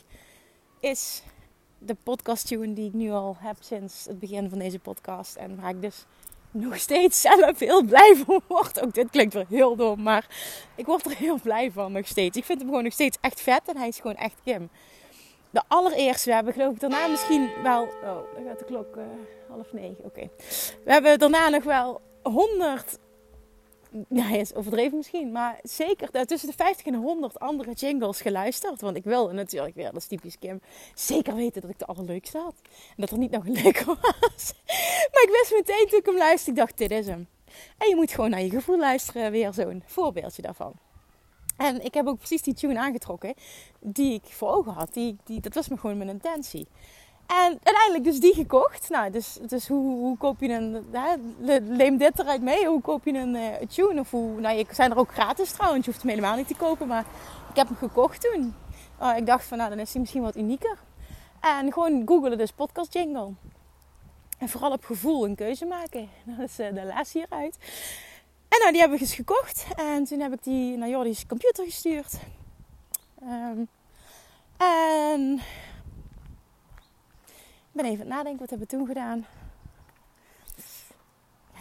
[0.83, 1.21] is
[1.77, 5.35] de podcast tune die ik nu al heb sinds het begin van deze podcast.
[5.35, 6.05] En waar ik dus
[6.51, 8.81] nog steeds zelf heel blij van word.
[8.81, 10.27] Ook dit klinkt wel heel dom, maar
[10.75, 12.37] ik word er heel blij van nog steeds.
[12.37, 14.69] Ik vind hem gewoon nog steeds echt vet en hij is gewoon echt Kim.
[15.49, 17.83] De allereerste, we hebben geloof ik daarna misschien wel...
[17.83, 19.03] Oh, dan gaat de klok uh,
[19.49, 20.29] half negen, oké.
[20.83, 22.97] We hebben daarna nog wel honderd
[24.09, 28.81] ja, is overdreven misschien, maar zeker tussen de 50 en 100 andere jingles geluisterd.
[28.81, 30.61] Want ik wilde natuurlijk weer, dat is typisch Kim,
[30.95, 32.55] zeker weten dat ik de allerleukste had.
[32.63, 33.85] En dat er niet nog een leuke
[34.21, 34.53] was.
[35.11, 37.27] Maar ik wist meteen toen ik hem luisterde, ik dacht, dit is hem.
[37.77, 40.73] En je moet gewoon naar je gevoel luisteren, weer zo'n voorbeeldje daarvan.
[41.57, 43.33] En ik heb ook precies die tune aangetrokken
[43.79, 44.93] die ik voor ogen had.
[44.93, 46.67] Die, die, dat was me gewoon mijn intentie.
[47.27, 48.89] En uiteindelijk dus die gekocht.
[48.89, 50.85] Nou, dus, dus hoe, hoe koop je een...
[50.91, 51.15] Hè,
[51.59, 52.67] neem dit eruit mee.
[52.67, 53.99] Hoe koop je een uh, tune?
[53.99, 54.39] Of hoe...
[54.39, 55.85] Nou, je zijn er ook gratis trouwens.
[55.85, 56.87] Je hoeft hem helemaal niet te kopen.
[56.87, 57.05] Maar
[57.49, 58.55] ik heb hem gekocht toen.
[59.01, 60.77] Uh, ik dacht van, nou, dan is hij misschien wat unieker.
[61.39, 63.31] En gewoon googelen dus podcast jingle.
[64.37, 66.09] En vooral op gevoel een keuze maken.
[66.37, 67.57] Dat is uh, de les hieruit.
[68.49, 69.65] En nou, die heb ik eens gekocht.
[69.75, 72.13] En toen heb ik die naar Jordi's computer gestuurd.
[73.23, 73.67] Um,
[74.57, 75.41] en
[77.73, 79.25] ben even aan het nadenken, wat hebben we toen gedaan?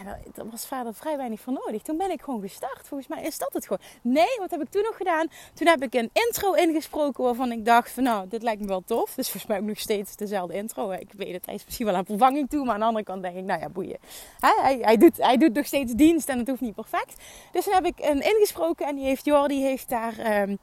[0.03, 1.81] Ja, was vader vrij weinig voor nodig.
[1.81, 2.87] Toen ben ik gewoon gestart.
[2.87, 3.81] Volgens mij is dat het gewoon.
[4.01, 5.27] Nee, wat heb ik toen nog gedaan?
[5.53, 8.83] Toen heb ik een intro ingesproken waarvan ik dacht van nou, dit lijkt me wel
[8.85, 9.13] tof.
[9.15, 10.91] Dus volgens mij ook nog steeds dezelfde intro.
[10.91, 12.65] Ik weet het, hij is misschien wel aan vervanging toe.
[12.65, 13.97] Maar aan de andere kant denk ik, nou ja, boeien.
[14.39, 17.23] Hij, hij, doet, hij doet nog steeds dienst en het hoeft niet perfect.
[17.51, 20.41] Dus toen heb ik een ingesproken en die heeft, Jordi heeft daar...
[20.41, 20.57] Um...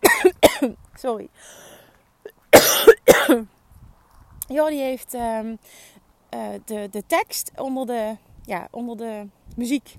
[0.94, 1.28] sorry.
[4.48, 5.58] Jordi heeft um,
[6.34, 9.96] uh, de, de tekst onder de, ja, onder de muziek.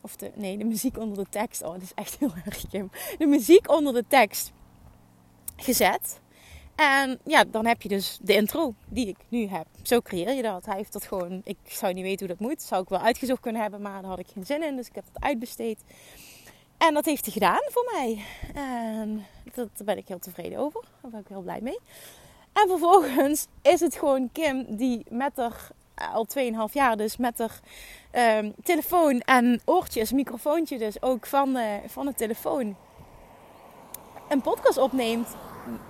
[0.00, 1.62] Of de, nee, de muziek onder de tekst.
[1.62, 2.90] Oh, dat is echt heel erg Kim.
[3.18, 4.52] De muziek onder de tekst
[5.56, 6.20] gezet.
[6.74, 9.66] En ja, dan heb je dus de intro die ik nu heb.
[9.82, 10.66] Zo creëer je dat.
[10.66, 11.40] Hij heeft dat gewoon.
[11.44, 12.62] Ik zou niet weten hoe dat moet.
[12.62, 14.76] Zou ik wel uitgezocht kunnen hebben, maar daar had ik geen zin in.
[14.76, 15.78] Dus ik heb het uitbesteed.
[16.78, 18.24] En dat heeft hij gedaan voor mij.
[18.54, 20.80] En dat, daar ben ik heel tevreden over.
[21.02, 21.78] Daar ben ik heel blij mee.
[22.52, 26.26] En vervolgens is het gewoon Kim die met haar, eh, al
[26.68, 27.60] 2,5 jaar dus, met haar
[28.42, 32.76] um, telefoon en oortjes, microfoontje dus ook van de, van de telefoon,
[34.28, 35.36] een podcast opneemt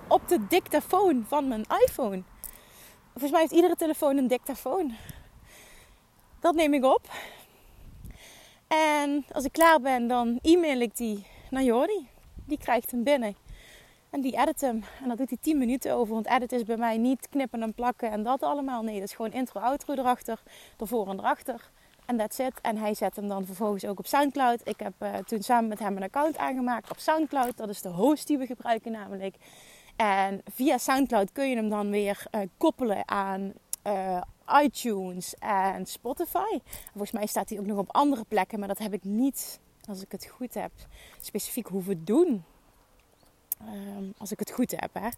[0.07, 2.23] op de dictafoon van mijn iPhone.
[3.11, 4.95] Volgens mij heeft iedere telefoon een dictafoon.
[6.39, 7.09] Dat neem ik op.
[8.67, 12.07] En als ik klaar ben, dan e-mail ik die naar Jordi.
[12.45, 13.35] Die krijgt hem binnen.
[14.09, 14.83] En die edit hem.
[15.01, 16.13] En dat doet hij 10 minuten over.
[16.13, 18.83] Want edit is bij mij niet knippen en plakken en dat allemaal.
[18.83, 20.41] Nee, dat is gewoon intro, outro erachter.
[20.77, 21.69] Ervoor en erachter.
[22.05, 22.61] En that's it.
[22.61, 24.61] En hij zet hem dan vervolgens ook op Soundcloud.
[24.63, 27.57] Ik heb uh, toen samen met hem een account aangemaakt op Soundcloud.
[27.57, 29.35] Dat is de host die we gebruiken namelijk.
[29.95, 33.53] En via Soundcloud kun je hem dan weer uh, koppelen aan
[33.87, 34.21] uh,
[34.63, 36.59] iTunes en Spotify.
[36.91, 38.59] Volgens mij staat hij ook nog op andere plekken.
[38.59, 40.71] Maar dat heb ik niet, als ik het goed heb,
[41.19, 42.43] specifiek hoeven doen.
[43.67, 44.89] Um, als ik het goed heb.
[44.93, 45.09] Hè.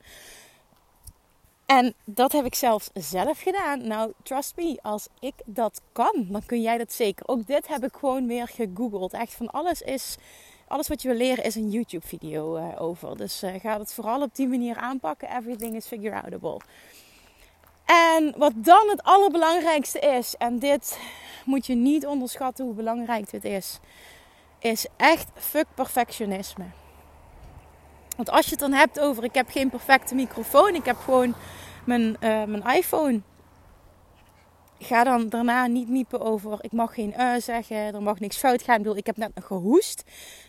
[1.65, 3.87] En dat heb ik zelfs zelf gedaan.
[3.87, 7.27] Nou, trust me, als ik dat kan, dan kun jij dat zeker.
[7.27, 9.13] Ook dit heb ik gewoon weer gegoogeld.
[9.13, 10.17] Echt van alles is.
[10.67, 13.17] Alles wat je wil leren is een YouTube-video uh, over.
[13.17, 15.35] Dus uh, ga het vooral op die manier aanpakken.
[15.37, 16.59] Everything is figure outable.
[17.85, 20.99] En wat dan het allerbelangrijkste is, en dit
[21.45, 23.79] moet je niet onderschatten hoe belangrijk dit is,
[24.59, 26.65] is echt fuck perfectionisme.
[28.21, 31.35] Want als je het dan hebt over ik heb geen perfecte microfoon, ik heb gewoon
[31.85, 33.21] mijn, uh, mijn iPhone.
[34.79, 38.61] Ga dan daarna niet niepen over ik mag geen uh zeggen, er mag niks fout
[38.61, 38.75] gaan.
[38.75, 40.03] Ik, bedoel, ik heb net gehoest.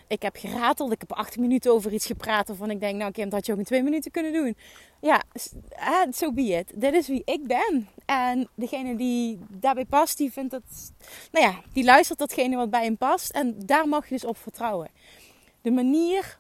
[0.09, 0.93] Ik heb gerateld.
[0.93, 2.49] Ik heb acht minuten over iets gepraat.
[2.49, 4.57] Waarvan ik denk, nou Kim, dat had je ook in twee minuten kunnen doen.
[5.01, 6.73] Ja, zo so be it.
[6.75, 7.89] Dit is wie ik ben.
[8.05, 10.63] En degene die daarbij past, die vindt dat...
[11.31, 13.31] Nou ja, die luistert datgene wat bij hem past.
[13.31, 14.91] En daar mag je dus op vertrouwen.
[15.63, 16.39] De manier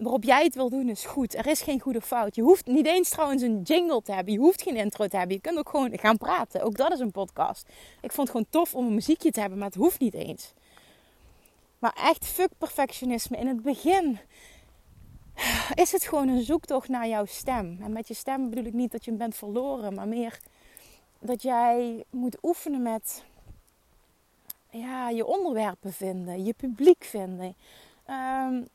[0.00, 1.34] waarop jij het wil doen is goed.
[1.34, 2.34] Er is geen goede fout.
[2.34, 4.32] Je hoeft niet eens trouwens een jingle te hebben.
[4.32, 5.34] Je hoeft geen intro te hebben.
[5.34, 6.62] Je kunt ook gewoon gaan praten.
[6.62, 7.68] Ook dat is een podcast.
[8.00, 10.52] Ik vond het gewoon tof om een muziekje te hebben, maar het hoeft niet eens.
[11.78, 13.36] Maar echt fuck perfectionisme.
[13.36, 14.18] In het begin
[15.74, 17.78] is het gewoon een zoektocht naar jouw stem.
[17.82, 20.38] En met je stem bedoel ik niet dat je hem bent verloren, maar meer
[21.18, 23.24] dat jij moet oefenen met
[24.70, 27.54] ja, je onderwerpen vinden, je publiek vinden.
[28.08, 28.66] Um,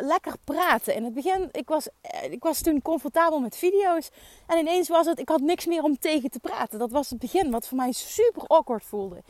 [0.00, 0.94] lekker praten.
[0.94, 1.88] In het begin, ik was,
[2.30, 4.08] ik was toen comfortabel met video's.
[4.46, 6.78] En ineens was het, ik had niks meer om tegen te praten.
[6.78, 9.22] Dat was het begin, wat voor mij super awkward voelde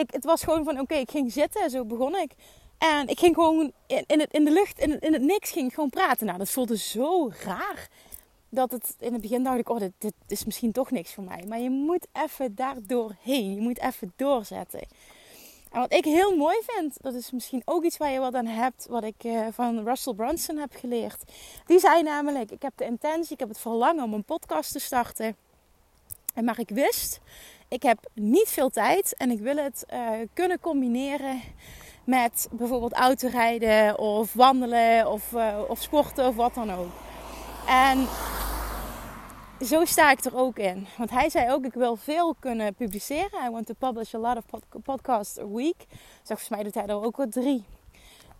[0.00, 2.32] ik, het was gewoon van oké, ik ging zitten en zo begon ik.
[2.78, 5.74] En ik ging gewoon in, in, het, in de lucht, in in het niks, ging
[5.74, 6.26] gewoon praten.
[6.26, 7.88] Nou, dat voelde zo raar.
[8.48, 11.24] Dat het in het begin dacht ik, oh, dit, dit is misschien toch niks voor
[11.24, 11.44] mij.
[11.48, 13.54] Maar je moet even daar doorheen.
[13.54, 14.80] Je moet even doorzetten.
[15.70, 18.86] Wat ik heel mooi vind, dat is misschien ook iets waar je wat aan hebt,
[18.88, 21.22] wat ik uh, van Russell Brunson heb geleerd.
[21.66, 24.78] Die zei namelijk: Ik heb de intentie, ik heb het verlangen om een podcast te
[24.78, 25.36] starten.
[26.34, 27.20] En maar ik wist
[27.70, 31.40] ik heb niet veel tijd en ik wil het uh, kunnen combineren
[32.04, 36.90] met bijvoorbeeld autorijden of wandelen of, uh, of sporten of wat dan ook.
[37.66, 38.06] En
[39.64, 40.86] zo sta ik er ook in.
[40.98, 43.44] Want hij zei ook, ik wil veel kunnen publiceren.
[43.46, 45.78] I want to publish a lot of pod podcasts a week.
[45.88, 47.64] Dus volgens mij doet hij er ook al drie.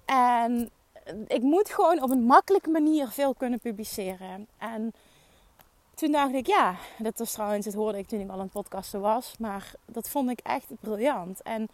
[0.04, 0.70] En
[1.26, 4.46] ik moet gewoon op een makkelijke manier veel kunnen publiceren.
[4.58, 4.92] En
[5.94, 9.00] toen dacht ik, ja, dat was trouwens, het hoorde ik toen ik al een podcaster
[9.00, 9.34] was.
[9.38, 11.42] Maar dat vond ik echt briljant.
[11.42, 11.68] En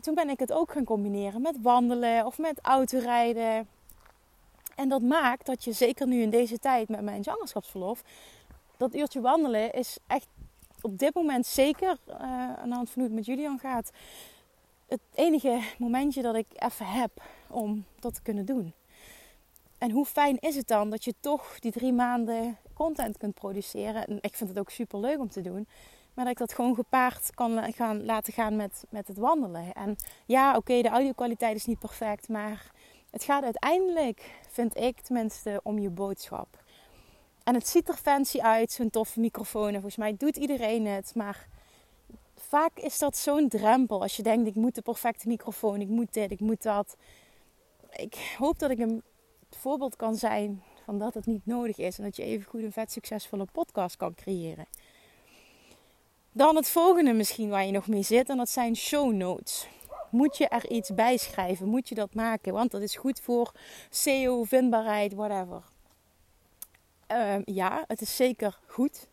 [0.00, 3.68] toen ben ik het ook gaan combineren met wandelen of met autorijden.
[4.74, 8.02] En dat maakt dat je zeker nu in deze tijd met mijn zwangerschapsverlof,
[8.76, 10.26] dat uurtje wandelen is echt
[10.80, 12.14] op dit moment zeker, uh,
[12.54, 13.90] aan de hand van hoe het met Julian gaat,
[14.86, 18.72] het enige momentje dat ik even heb om dat te kunnen doen.
[19.78, 24.06] En hoe fijn is het dan dat je toch die drie maanden content kunt produceren.
[24.06, 25.68] En ik vind het ook super leuk om te doen.
[26.14, 29.72] Maar dat ik dat gewoon gepaard kan gaan, laten gaan met, met het wandelen.
[29.72, 32.28] En ja, oké, de audio-kwaliteit is niet perfect.
[32.28, 32.70] Maar
[33.10, 36.62] het gaat uiteindelijk, vind ik tenminste, om je boodschap.
[37.44, 39.66] En het ziet er fancy uit, zo'n toffe microfoon.
[39.66, 41.14] En volgens mij doet iedereen het.
[41.14, 41.48] Maar
[42.36, 44.02] vaak is dat zo'n drempel.
[44.02, 46.96] Als je denkt, ik moet de perfecte microfoon, ik moet dit, ik moet dat.
[47.90, 49.02] Ik hoop dat ik een
[49.50, 52.72] voorbeeld kan zijn van dat het niet nodig is en dat je even goed een
[52.72, 54.66] vet succesvolle podcast kan creëren.
[56.32, 59.66] Dan het volgende misschien waar je nog mee zit en dat zijn show notes.
[60.10, 61.68] Moet je er iets bij schrijven?
[61.68, 62.52] Moet je dat maken?
[62.52, 63.52] Want dat is goed voor
[63.90, 65.62] SEO, vindbaarheid, whatever.
[67.06, 69.08] Ehm, ja, het is zeker goed.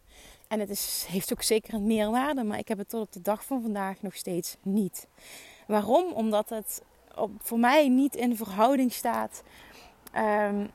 [0.48, 3.22] En het is, heeft ook zeker een meerwaarde, maar ik heb het tot op de
[3.22, 5.08] dag van vandaag nog steeds niet.
[5.68, 6.12] Waarom?
[6.12, 6.82] Omdat het
[7.16, 9.44] op, voor mij niet in verhouding staat
[10.16, 10.70] um,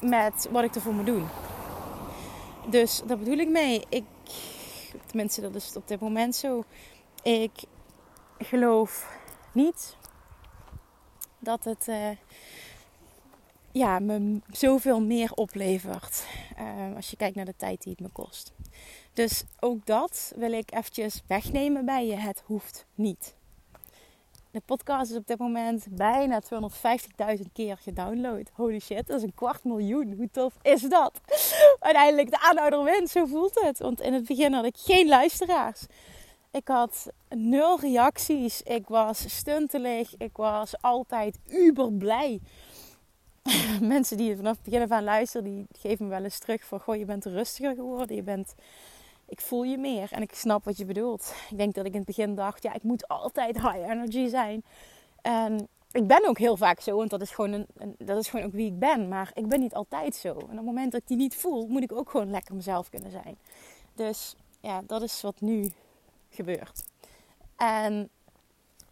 [0.00, 1.26] met wat ik ervoor moet doen.
[2.70, 3.84] Dus daar bedoel ik mee.
[3.88, 4.04] Ik,
[5.06, 6.64] tenminste, dat is op dit moment zo.
[7.22, 7.52] Ik
[8.38, 9.18] geloof
[9.52, 9.96] niet
[11.38, 12.08] dat het uh,
[13.72, 16.26] ja, me zoveel meer oplevert.
[16.58, 18.52] Uh, als je kijkt naar de tijd die het me kost.
[19.12, 22.14] Dus ook dat wil ik eventjes wegnemen bij je.
[22.14, 23.36] Het hoeft niet.
[24.50, 26.42] De podcast is op dit moment bijna
[27.36, 28.50] 250.000 keer gedownload.
[28.52, 30.14] Holy shit, dat is een kwart miljoen.
[30.16, 31.20] Hoe tof is dat?
[31.80, 33.78] Uiteindelijk de aanhouder wint, zo voelt het.
[33.78, 35.86] Want in het begin had ik geen luisteraars.
[36.50, 38.62] Ik had nul reacties.
[38.62, 40.16] Ik was stuntelig.
[40.16, 42.40] Ik was altijd uber blij.
[43.80, 46.80] Mensen die vanaf het begin af aan luisteren, die geven me wel eens terug van...
[46.80, 48.16] Goh, je bent rustiger geworden.
[48.16, 48.54] Je bent
[49.28, 51.34] ik voel je meer en ik snap wat je bedoelt.
[51.50, 54.64] Ik denk dat ik in het begin dacht, ja, ik moet altijd high energy zijn.
[55.22, 58.46] En ik ben ook heel vaak zo, want dat is, gewoon een, dat is gewoon
[58.46, 59.08] ook wie ik ben.
[59.08, 60.28] Maar ik ben niet altijd zo.
[60.28, 62.90] En op het moment dat ik die niet voel, moet ik ook gewoon lekker mezelf
[62.90, 63.38] kunnen zijn.
[63.94, 65.72] Dus ja, dat is wat nu
[66.38, 66.82] gebeurt.
[67.56, 68.10] En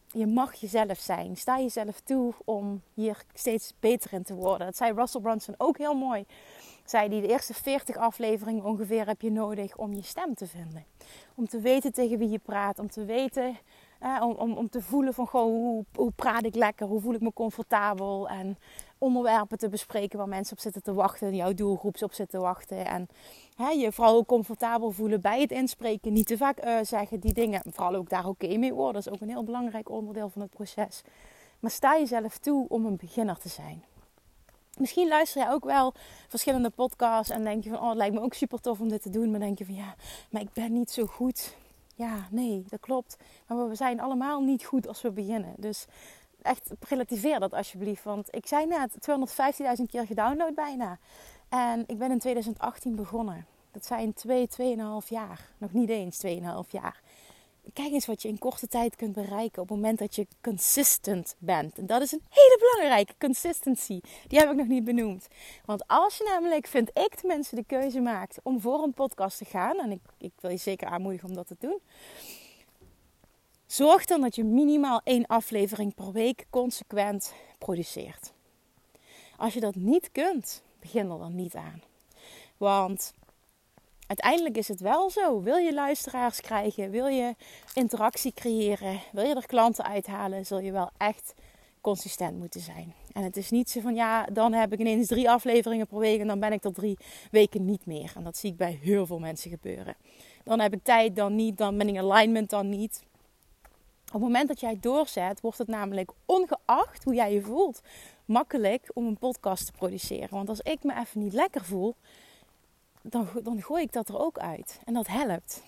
[0.06, 1.36] je mag jezelf zijn.
[1.36, 4.66] Sta jezelf toe om hier steeds beter in te worden.
[4.66, 6.26] Dat zei Russell Brunson ook heel mooi.
[6.84, 10.84] zei die de eerste 40 afleveringen ongeveer heb je nodig om je stem te vinden.
[11.34, 13.58] Om te weten tegen wie je praat, om te weten,
[14.00, 17.20] eh, om, om, om te voelen van hoe, hoe praat ik lekker, hoe voel ik
[17.20, 18.58] me comfortabel en
[18.98, 22.86] onderwerpen te bespreken waar mensen op zitten te wachten, jouw doelgroep op zitten te wachten.
[22.86, 23.08] En
[23.56, 27.32] hè, je vooral ook comfortabel voelen bij het inspreken, niet te vaak uh, zeggen die
[27.32, 30.42] dingen, vooral ook daar oké mee worden, dat is ook een heel belangrijk onderdeel van
[30.42, 31.02] het proces.
[31.60, 33.84] Maar sta jezelf toe om een beginner te zijn.
[34.78, 35.94] Misschien luister je ook wel
[36.28, 39.02] verschillende podcasts en denk je van, oh, het lijkt me ook super tof om dit
[39.02, 39.30] te doen.
[39.30, 39.94] Maar denk je van, ja,
[40.30, 41.56] maar ik ben niet zo goed.
[41.96, 43.16] Ja, nee, dat klopt.
[43.46, 45.54] Maar we zijn allemaal niet goed als we beginnen.
[45.56, 45.86] Dus
[46.42, 48.04] echt relativeer dat alsjeblieft.
[48.04, 49.08] Want ik zei net,
[49.78, 50.98] 215.000 keer gedownload bijna.
[51.48, 53.46] En ik ben in 2018 begonnen.
[53.70, 54.48] Dat zijn 2,
[55.02, 55.48] 2,5 jaar.
[55.58, 56.32] Nog niet eens 2,5
[56.70, 57.00] jaar
[57.72, 61.34] kijk eens wat je in korte tijd kunt bereiken op het moment dat je consistent
[61.38, 61.78] bent.
[61.78, 64.00] En dat is een hele belangrijke consistency.
[64.26, 65.28] Die heb ik nog niet benoemd.
[65.64, 69.44] Want als je namelijk, vind ik tenminste, de keuze maakt om voor een podcast te
[69.44, 71.80] gaan, en ik, ik wil je zeker aanmoedigen om dat te doen.
[73.66, 78.32] Zorg dan dat je minimaal één aflevering per week consequent produceert.
[79.36, 81.82] Als je dat niet kunt, begin er dan niet aan.
[82.56, 83.12] Want
[84.06, 85.42] uiteindelijk is het wel zo.
[85.42, 86.90] Wil je luisteraars krijgen?
[86.90, 87.34] Wil je
[87.74, 89.00] interactie creëren?
[89.12, 90.46] Wil je er klanten uithalen?
[90.46, 91.34] Zul je wel echt
[91.80, 92.94] consistent moeten zijn.
[93.12, 96.20] En het is niet zo van ja, dan heb ik ineens drie afleveringen per week
[96.20, 96.98] en dan ben ik er drie
[97.30, 98.12] weken niet meer.
[98.16, 99.96] En dat zie ik bij heel veel mensen gebeuren.
[100.44, 103.02] Dan heb ik tijd, dan niet, dan ben ik alignment, dan niet.
[104.06, 107.80] Op het moment dat jij doorzet, wordt het namelijk ongeacht hoe jij je voelt,
[108.24, 110.30] makkelijk om een podcast te produceren.
[110.30, 111.94] Want als ik me even niet lekker voel,
[113.10, 114.80] dan, dan gooi ik dat er ook uit.
[114.84, 115.62] En dat helpt.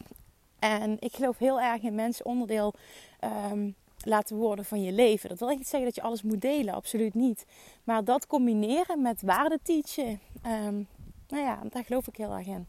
[0.58, 2.74] En ik geloof heel erg in mensen onderdeel
[3.50, 5.28] um, laten worden van je leven.
[5.28, 7.46] Dat wil niet zeggen dat je alles moet delen, absoluut niet.
[7.84, 10.88] Maar dat combineren met waarde teachen, um,
[11.28, 12.66] nou ja, daar geloof ik heel erg in.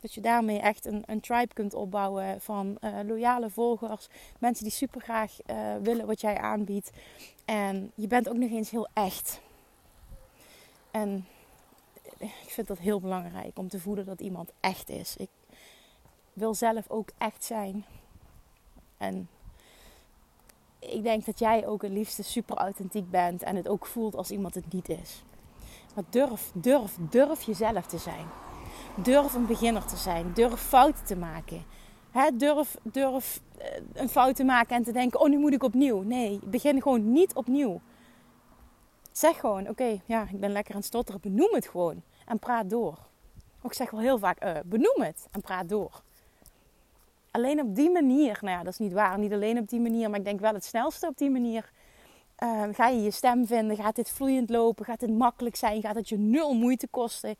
[0.00, 4.08] Dat je daarmee echt een, een tribe kunt opbouwen van uh, loyale volgers.
[4.38, 6.90] Mensen die super graag uh, willen wat jij aanbiedt.
[7.44, 9.40] En je bent ook nog eens heel echt.
[10.90, 11.26] En
[12.18, 15.16] ik vind dat heel belangrijk om te voelen dat iemand echt is.
[15.16, 15.28] Ik
[16.32, 17.84] wil zelf ook echt zijn.
[18.96, 19.28] En
[20.78, 24.30] ik denk dat jij ook het liefste super authentiek bent en het ook voelt als
[24.30, 25.22] iemand het niet is.
[25.94, 28.26] Maar durf, durf, durf jezelf te zijn.
[29.02, 30.32] Durf een beginner te zijn.
[30.34, 31.64] Durf fouten te maken.
[32.34, 36.02] durf, durf eh, een fout te maken en te denken: oh, nu moet ik opnieuw.
[36.02, 37.80] Nee, begin gewoon niet opnieuw.
[39.18, 41.20] Zeg gewoon: oké, ja, ik ben lekker aan het stotteren.
[41.20, 42.98] Benoem het gewoon en praat door.
[43.62, 46.02] Ik zeg wel heel vaak: uh, benoem het en praat door.
[47.30, 50.10] Alleen op die manier, nou ja, dat is niet waar, niet alleen op die manier,
[50.10, 51.70] maar ik denk wel het snelste op die manier.
[52.42, 53.76] Uh, ga je je stem vinden?
[53.76, 54.84] Gaat dit vloeiend lopen?
[54.84, 55.82] Gaat dit makkelijk zijn?
[55.82, 57.36] Gaat het je nul moeite kosten?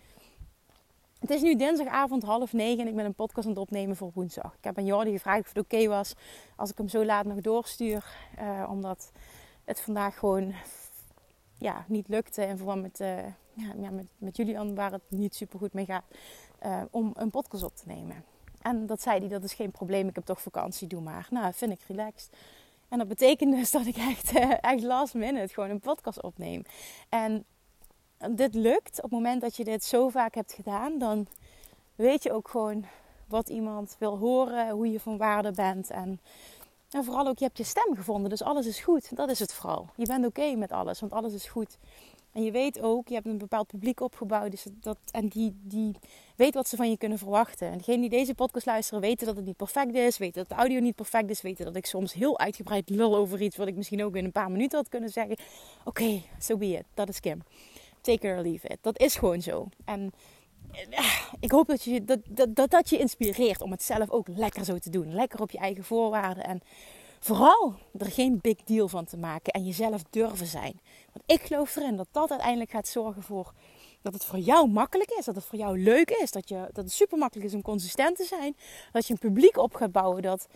[1.18, 4.10] Het is nu dinsdagavond half negen en ik ben een podcast aan het opnemen voor
[4.14, 4.54] woensdag.
[4.54, 6.14] Ik heb aan Jordi gevraagd of het oké was
[6.56, 8.04] als ik hem zo laat nog doorstuur.
[8.40, 9.12] Uh, omdat
[9.64, 10.54] het vandaag gewoon
[11.58, 12.42] ja, niet lukte.
[12.42, 16.04] En vooral met, uh, ja, met, met Julian waar het niet super goed mee gaat.
[16.66, 18.24] Uh, om een podcast op te nemen.
[18.62, 20.08] En dat zei hij, dat is geen probleem.
[20.08, 21.26] Ik heb toch vakantie, doe maar.
[21.30, 22.36] Nou, vind ik relaxed.
[22.88, 26.62] En dat betekent dus dat ik echt, echt last minute gewoon een podcast opneem.
[27.08, 27.44] En
[28.30, 31.26] dit lukt op het moment dat je dit zo vaak hebt gedaan, dan
[31.94, 32.84] weet je ook gewoon
[33.26, 35.90] wat iemand wil horen, hoe je van waarde bent.
[35.90, 36.20] En,
[36.90, 39.16] en vooral ook, je hebt je stem gevonden, dus alles is goed.
[39.16, 39.88] Dat is het vooral.
[39.96, 41.78] Je bent oké met alles, want alles is goed.
[42.32, 44.50] En je weet ook, je hebt een bepaald publiek opgebouwd.
[44.50, 45.94] Dus dat, en die, die
[46.36, 47.70] weet wat ze van je kunnen verwachten.
[47.70, 50.18] En degene die deze podcast luisteren, weten dat het niet perfect is.
[50.18, 51.40] Weten dat de audio niet perfect is.
[51.40, 54.32] Weten dat ik soms heel uitgebreid lul over iets wat ik misschien ook in een
[54.32, 55.36] paar minuten had kunnen zeggen.
[55.84, 56.84] Oké, okay, so be it.
[56.94, 57.42] Dat is Kim.
[58.00, 58.78] Take it or leave it.
[58.80, 59.68] Dat is gewoon zo.
[59.84, 60.12] En
[61.40, 64.64] ik hoop dat, je, dat, dat, dat, dat je inspireert om het zelf ook lekker
[64.64, 65.14] zo te doen.
[65.14, 66.44] Lekker op je eigen voorwaarden.
[66.44, 66.60] En
[67.20, 69.52] vooral er geen big deal van te maken.
[69.52, 70.80] En jezelf durven zijn.
[71.12, 73.52] Want ik geloof erin dat dat uiteindelijk gaat zorgen voor
[74.02, 76.84] dat het voor jou makkelijk is, dat het voor jou leuk is, dat, je, dat
[76.84, 78.56] het super makkelijk is om consistent te zijn,
[78.92, 80.46] dat je een publiek op gaat bouwen dat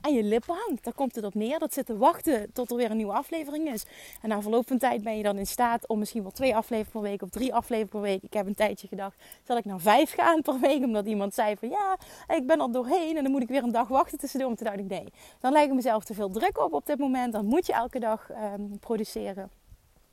[0.00, 0.84] aan je lippen hangt.
[0.84, 1.58] Daar komt het op neer.
[1.58, 3.84] Dat zit te wachten tot er weer een nieuwe aflevering is.
[4.22, 6.92] En na verloop van tijd ben je dan in staat om misschien wel twee afleveringen
[6.92, 8.22] per week of drie afleveringen per week.
[8.22, 10.82] Ik heb een tijdje gedacht, zal ik naar vijf gaan per week?
[10.82, 11.98] Omdat iemand zei van ja,
[12.36, 14.48] ik ben er doorheen en dan moet ik weer een dag wachten tussendoor.
[14.48, 16.98] Om te dacht ik nee, dan leg ik mezelf te veel druk op op dit
[16.98, 17.32] moment.
[17.32, 19.50] Dan moet je elke dag um, produceren.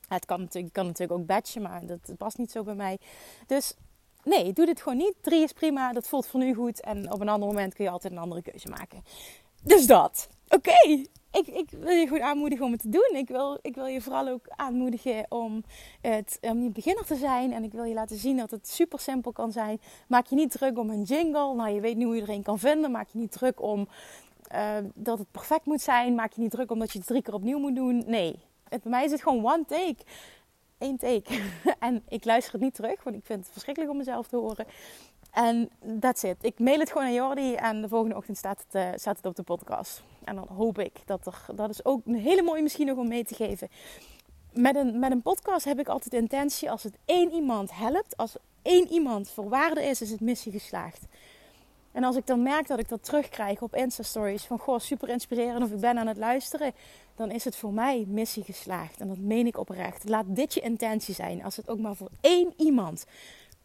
[0.08, 2.98] Het kan natuurlijk, kan natuurlijk ook batchen, maar dat past niet zo bij mij.
[3.46, 3.74] Dus
[4.24, 5.14] nee, doe dit gewoon niet.
[5.20, 6.80] Drie is prima, dat voelt voor nu goed.
[6.80, 9.04] En op een ander moment kun je altijd een andere keuze maken.
[9.62, 10.28] Dus dat.
[10.48, 13.10] oké, ik, ik, wil je gewoon aanmoedigen om het te doen.
[13.14, 15.64] Ik wil, ik wil je vooral ook aanmoedigen om,
[16.00, 17.52] het, om niet beginner te zijn.
[17.52, 19.80] En ik wil je laten zien dat het super simpel kan zijn.
[20.08, 21.54] Maak je niet druk om een jingle.
[21.54, 22.90] Nou, je weet nu hoe je er een kan vinden.
[22.90, 23.88] Maak je niet druk om
[24.54, 26.14] uh, dat het perfect moet zijn.
[26.14, 28.04] Maak je niet druk omdat je het drie keer opnieuw moet doen.
[28.06, 29.96] Nee, het, bij mij is het gewoon one take.
[30.84, 31.40] Eén take.
[31.78, 34.66] en ik luister het niet terug, want ik vind het verschrikkelijk om mezelf te horen.
[35.30, 35.70] En
[36.00, 36.36] that's it.
[36.40, 39.26] Ik mail het gewoon aan Jordi en de volgende ochtend staat het, uh, staat het
[39.26, 40.02] op de podcast.
[40.24, 43.08] En dan hoop ik dat er, dat is ook een hele mooie misschien nog om
[43.08, 43.68] mee te geven.
[44.52, 48.36] Met een, met een podcast heb ik altijd intentie, als het één iemand helpt, als
[48.62, 51.06] één iemand voor waarde is, is het missie geslaagd.
[51.94, 55.62] En als ik dan merk dat ik dat terugkrijg op Insta-stories van goh, super inspirerend
[55.62, 56.72] of ik ben aan het luisteren,
[57.14, 59.00] dan is het voor mij missie geslaagd.
[59.00, 60.08] En dat meen ik oprecht.
[60.08, 61.44] Laat dit je intentie zijn.
[61.44, 63.06] Als het ook maar voor één iemand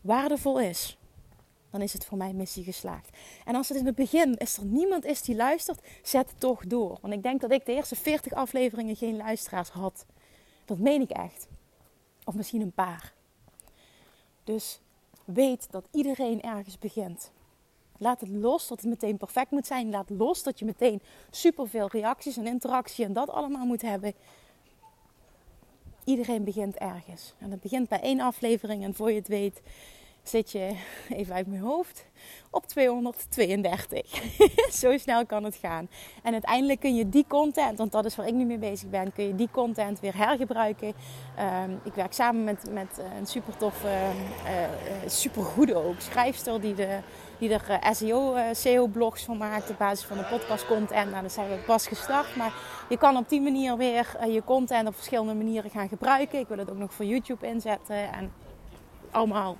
[0.02, 0.98] waardevol is,
[1.70, 3.10] dan is het voor mij missie geslaagd.
[3.46, 6.98] En als het in het begin is er niemand is die luistert, zet toch door.
[7.02, 10.06] Want ik denk dat ik de eerste 40 afleveringen geen luisteraars had.
[10.66, 11.48] Dat meen ik echt.
[12.24, 13.14] Of misschien een paar.
[14.44, 14.80] Dus
[15.26, 17.32] weet dat iedereen ergens begint.
[18.00, 19.90] Laat het los dat het meteen perfect moet zijn.
[19.90, 24.14] Laat los dat je meteen superveel reacties en interactie en dat allemaal moet hebben.
[26.04, 27.34] Iedereen begint ergens.
[27.40, 29.62] En het begint bij één aflevering en voor je het weet
[30.24, 30.76] zit je,
[31.10, 32.06] even uit mijn hoofd,
[32.50, 34.22] op 232.
[34.82, 35.90] Zo snel kan het gaan.
[36.24, 39.14] En uiteindelijk kun je die content, want dat is waar ik nu mee bezig ben,
[39.14, 40.94] kun je die content weer hergebruiken.
[41.36, 46.62] Ehm, ik werk samen met, met een super toffe, uh, uh, super goede ook schrijfster
[46.62, 47.00] die, de,
[47.40, 51.12] die er SEO, SEO-blogs van maakt op basis van de podcast content.
[51.12, 52.36] Nou, dat zijn we pas gestart.
[52.36, 52.54] Maar
[52.90, 56.40] je kan op die manier weer je content op verschillende manieren gaan gebruiken.
[56.40, 58.32] Ik wil het ook nog voor YouTube inzetten en
[59.12, 59.58] allemaal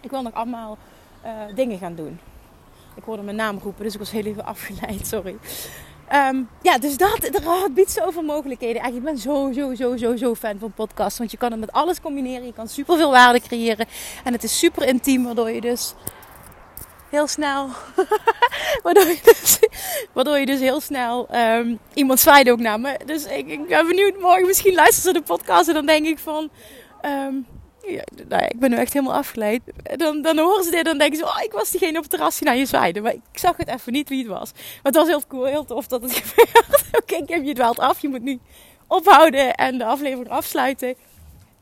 [0.00, 0.78] ik wil nog allemaal
[1.54, 2.18] dingen gaan doen.
[2.94, 5.36] Ik hoorde mijn naam roepen, dus ik was heel even afgeleid, sorry.
[6.12, 8.82] Um, ja, dus dat, het biedt zoveel mogelijkheden.
[8.82, 11.18] Eigenlijk, ik ben zo, zo, zo, zo, zo fan van podcasts.
[11.18, 12.46] Want je kan het met alles combineren.
[12.46, 13.86] Je kan super veel waarde creëren.
[14.24, 15.94] En het is super intiem, waardoor je dus
[17.10, 17.68] heel snel.
[18.82, 19.58] waardoor, je dus,
[20.38, 21.28] je dus heel snel.
[21.34, 22.98] Um, iemand zwaaide ook naar me.
[23.04, 24.20] Dus ik, ik ben benieuwd.
[24.20, 25.68] Morgen misschien luisteren ze de podcast.
[25.68, 26.50] En dan denk ik van.
[27.02, 27.46] Um,
[27.86, 29.62] ja, nou ik ben nu echt helemaal afgeleid.
[29.96, 32.10] Dan, dan horen ze dit en dan denken ze, oh, ik was diegene op het
[32.10, 33.00] terrasje naar je zwaaide.
[33.00, 34.52] Maar ik zag het even niet wie het was.
[34.52, 36.84] Maar het was heel cool, heel tof dat het gebeurt.
[37.00, 38.00] Oké, ik heb je dwaald af.
[38.00, 38.40] Je moet nu
[38.86, 40.94] ophouden en de aflevering afsluiten.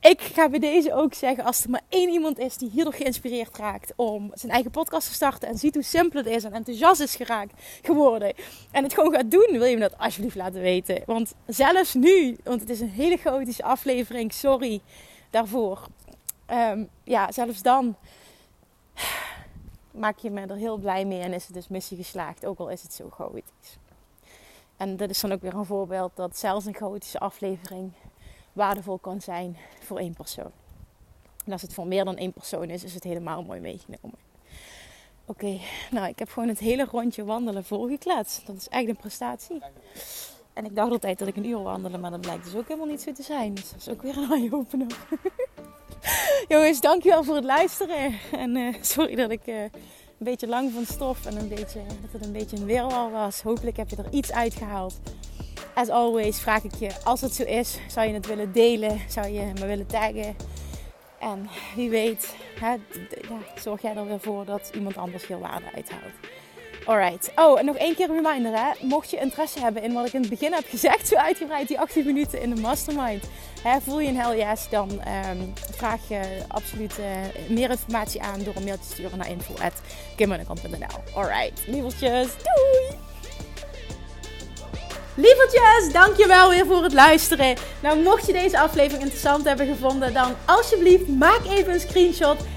[0.00, 3.56] Ik ga bij deze ook zeggen, als er maar één iemand is die hierdoor geïnspireerd
[3.56, 7.00] raakt om zijn eigen podcast te starten en ziet hoe simpel het is en enthousiast
[7.00, 8.34] is geraakt geworden
[8.70, 11.02] en het gewoon gaat doen, wil je me dat alsjeblieft laten weten.
[11.06, 14.80] Want zelfs nu, want het is een hele chaotische aflevering, sorry
[15.30, 15.86] daarvoor.
[16.50, 17.96] Um, ja, zelfs dan
[19.90, 22.68] maak je me er heel blij mee en is het dus missie geslaagd, ook al
[22.70, 23.78] is het zo chaotisch.
[24.76, 27.92] En dat is dan ook weer een voorbeeld dat zelfs een chaotische aflevering
[28.56, 30.50] waardevol kan zijn voor één persoon.
[31.44, 34.18] En als het voor meer dan één persoon is, is het helemaal mooi meegenomen.
[35.24, 35.58] Oké,
[35.90, 38.46] nou ik heb gewoon het hele rondje wandelen volgekletst.
[38.46, 39.62] Dat is echt een prestatie.
[40.52, 42.88] En ik dacht altijd dat ik een uur wandelen, maar dat blijkt dus ook helemaal
[42.88, 43.54] niet zo te zijn.
[43.54, 44.96] Dus dat is ook weer een eye-opener.
[46.48, 48.18] Jongens, dankjewel voor het luisteren.
[48.32, 49.64] En uh, sorry dat ik uh,
[50.18, 53.42] een beetje lang van stof en een beetje, dat het een beetje een weerwar was.
[53.42, 55.00] Hopelijk heb je er iets uitgehaald.
[55.74, 59.00] As always vraag ik je, als het zo is, zou je het willen delen?
[59.08, 60.36] Zou je me willen taggen?
[61.20, 62.70] En wie weet, hè,
[63.28, 66.12] ja, zorg jij er weer voor dat iemand anders veel waarde uithaalt.
[66.86, 67.32] Alright.
[67.36, 68.70] Oh, en nog één keer een reminder hè.
[68.80, 71.80] Mocht je interesse hebben in wat ik in het begin heb gezegd, zo uitgebreid die
[71.80, 73.24] 18 minuten in de mastermind.
[73.62, 77.06] Hè, voel je een hell yes, dan um, vraag je absoluut uh,
[77.48, 82.26] meer informatie aan door een mail te sturen naar info.kimmernekamp.nl Alright, lievertjes.
[82.26, 82.98] Doei!
[85.14, 87.56] Lievertjes, dankjewel weer voor het luisteren.
[87.82, 92.36] Nou, mocht je deze aflevering interessant hebben gevonden, dan alsjeblieft maak even een screenshot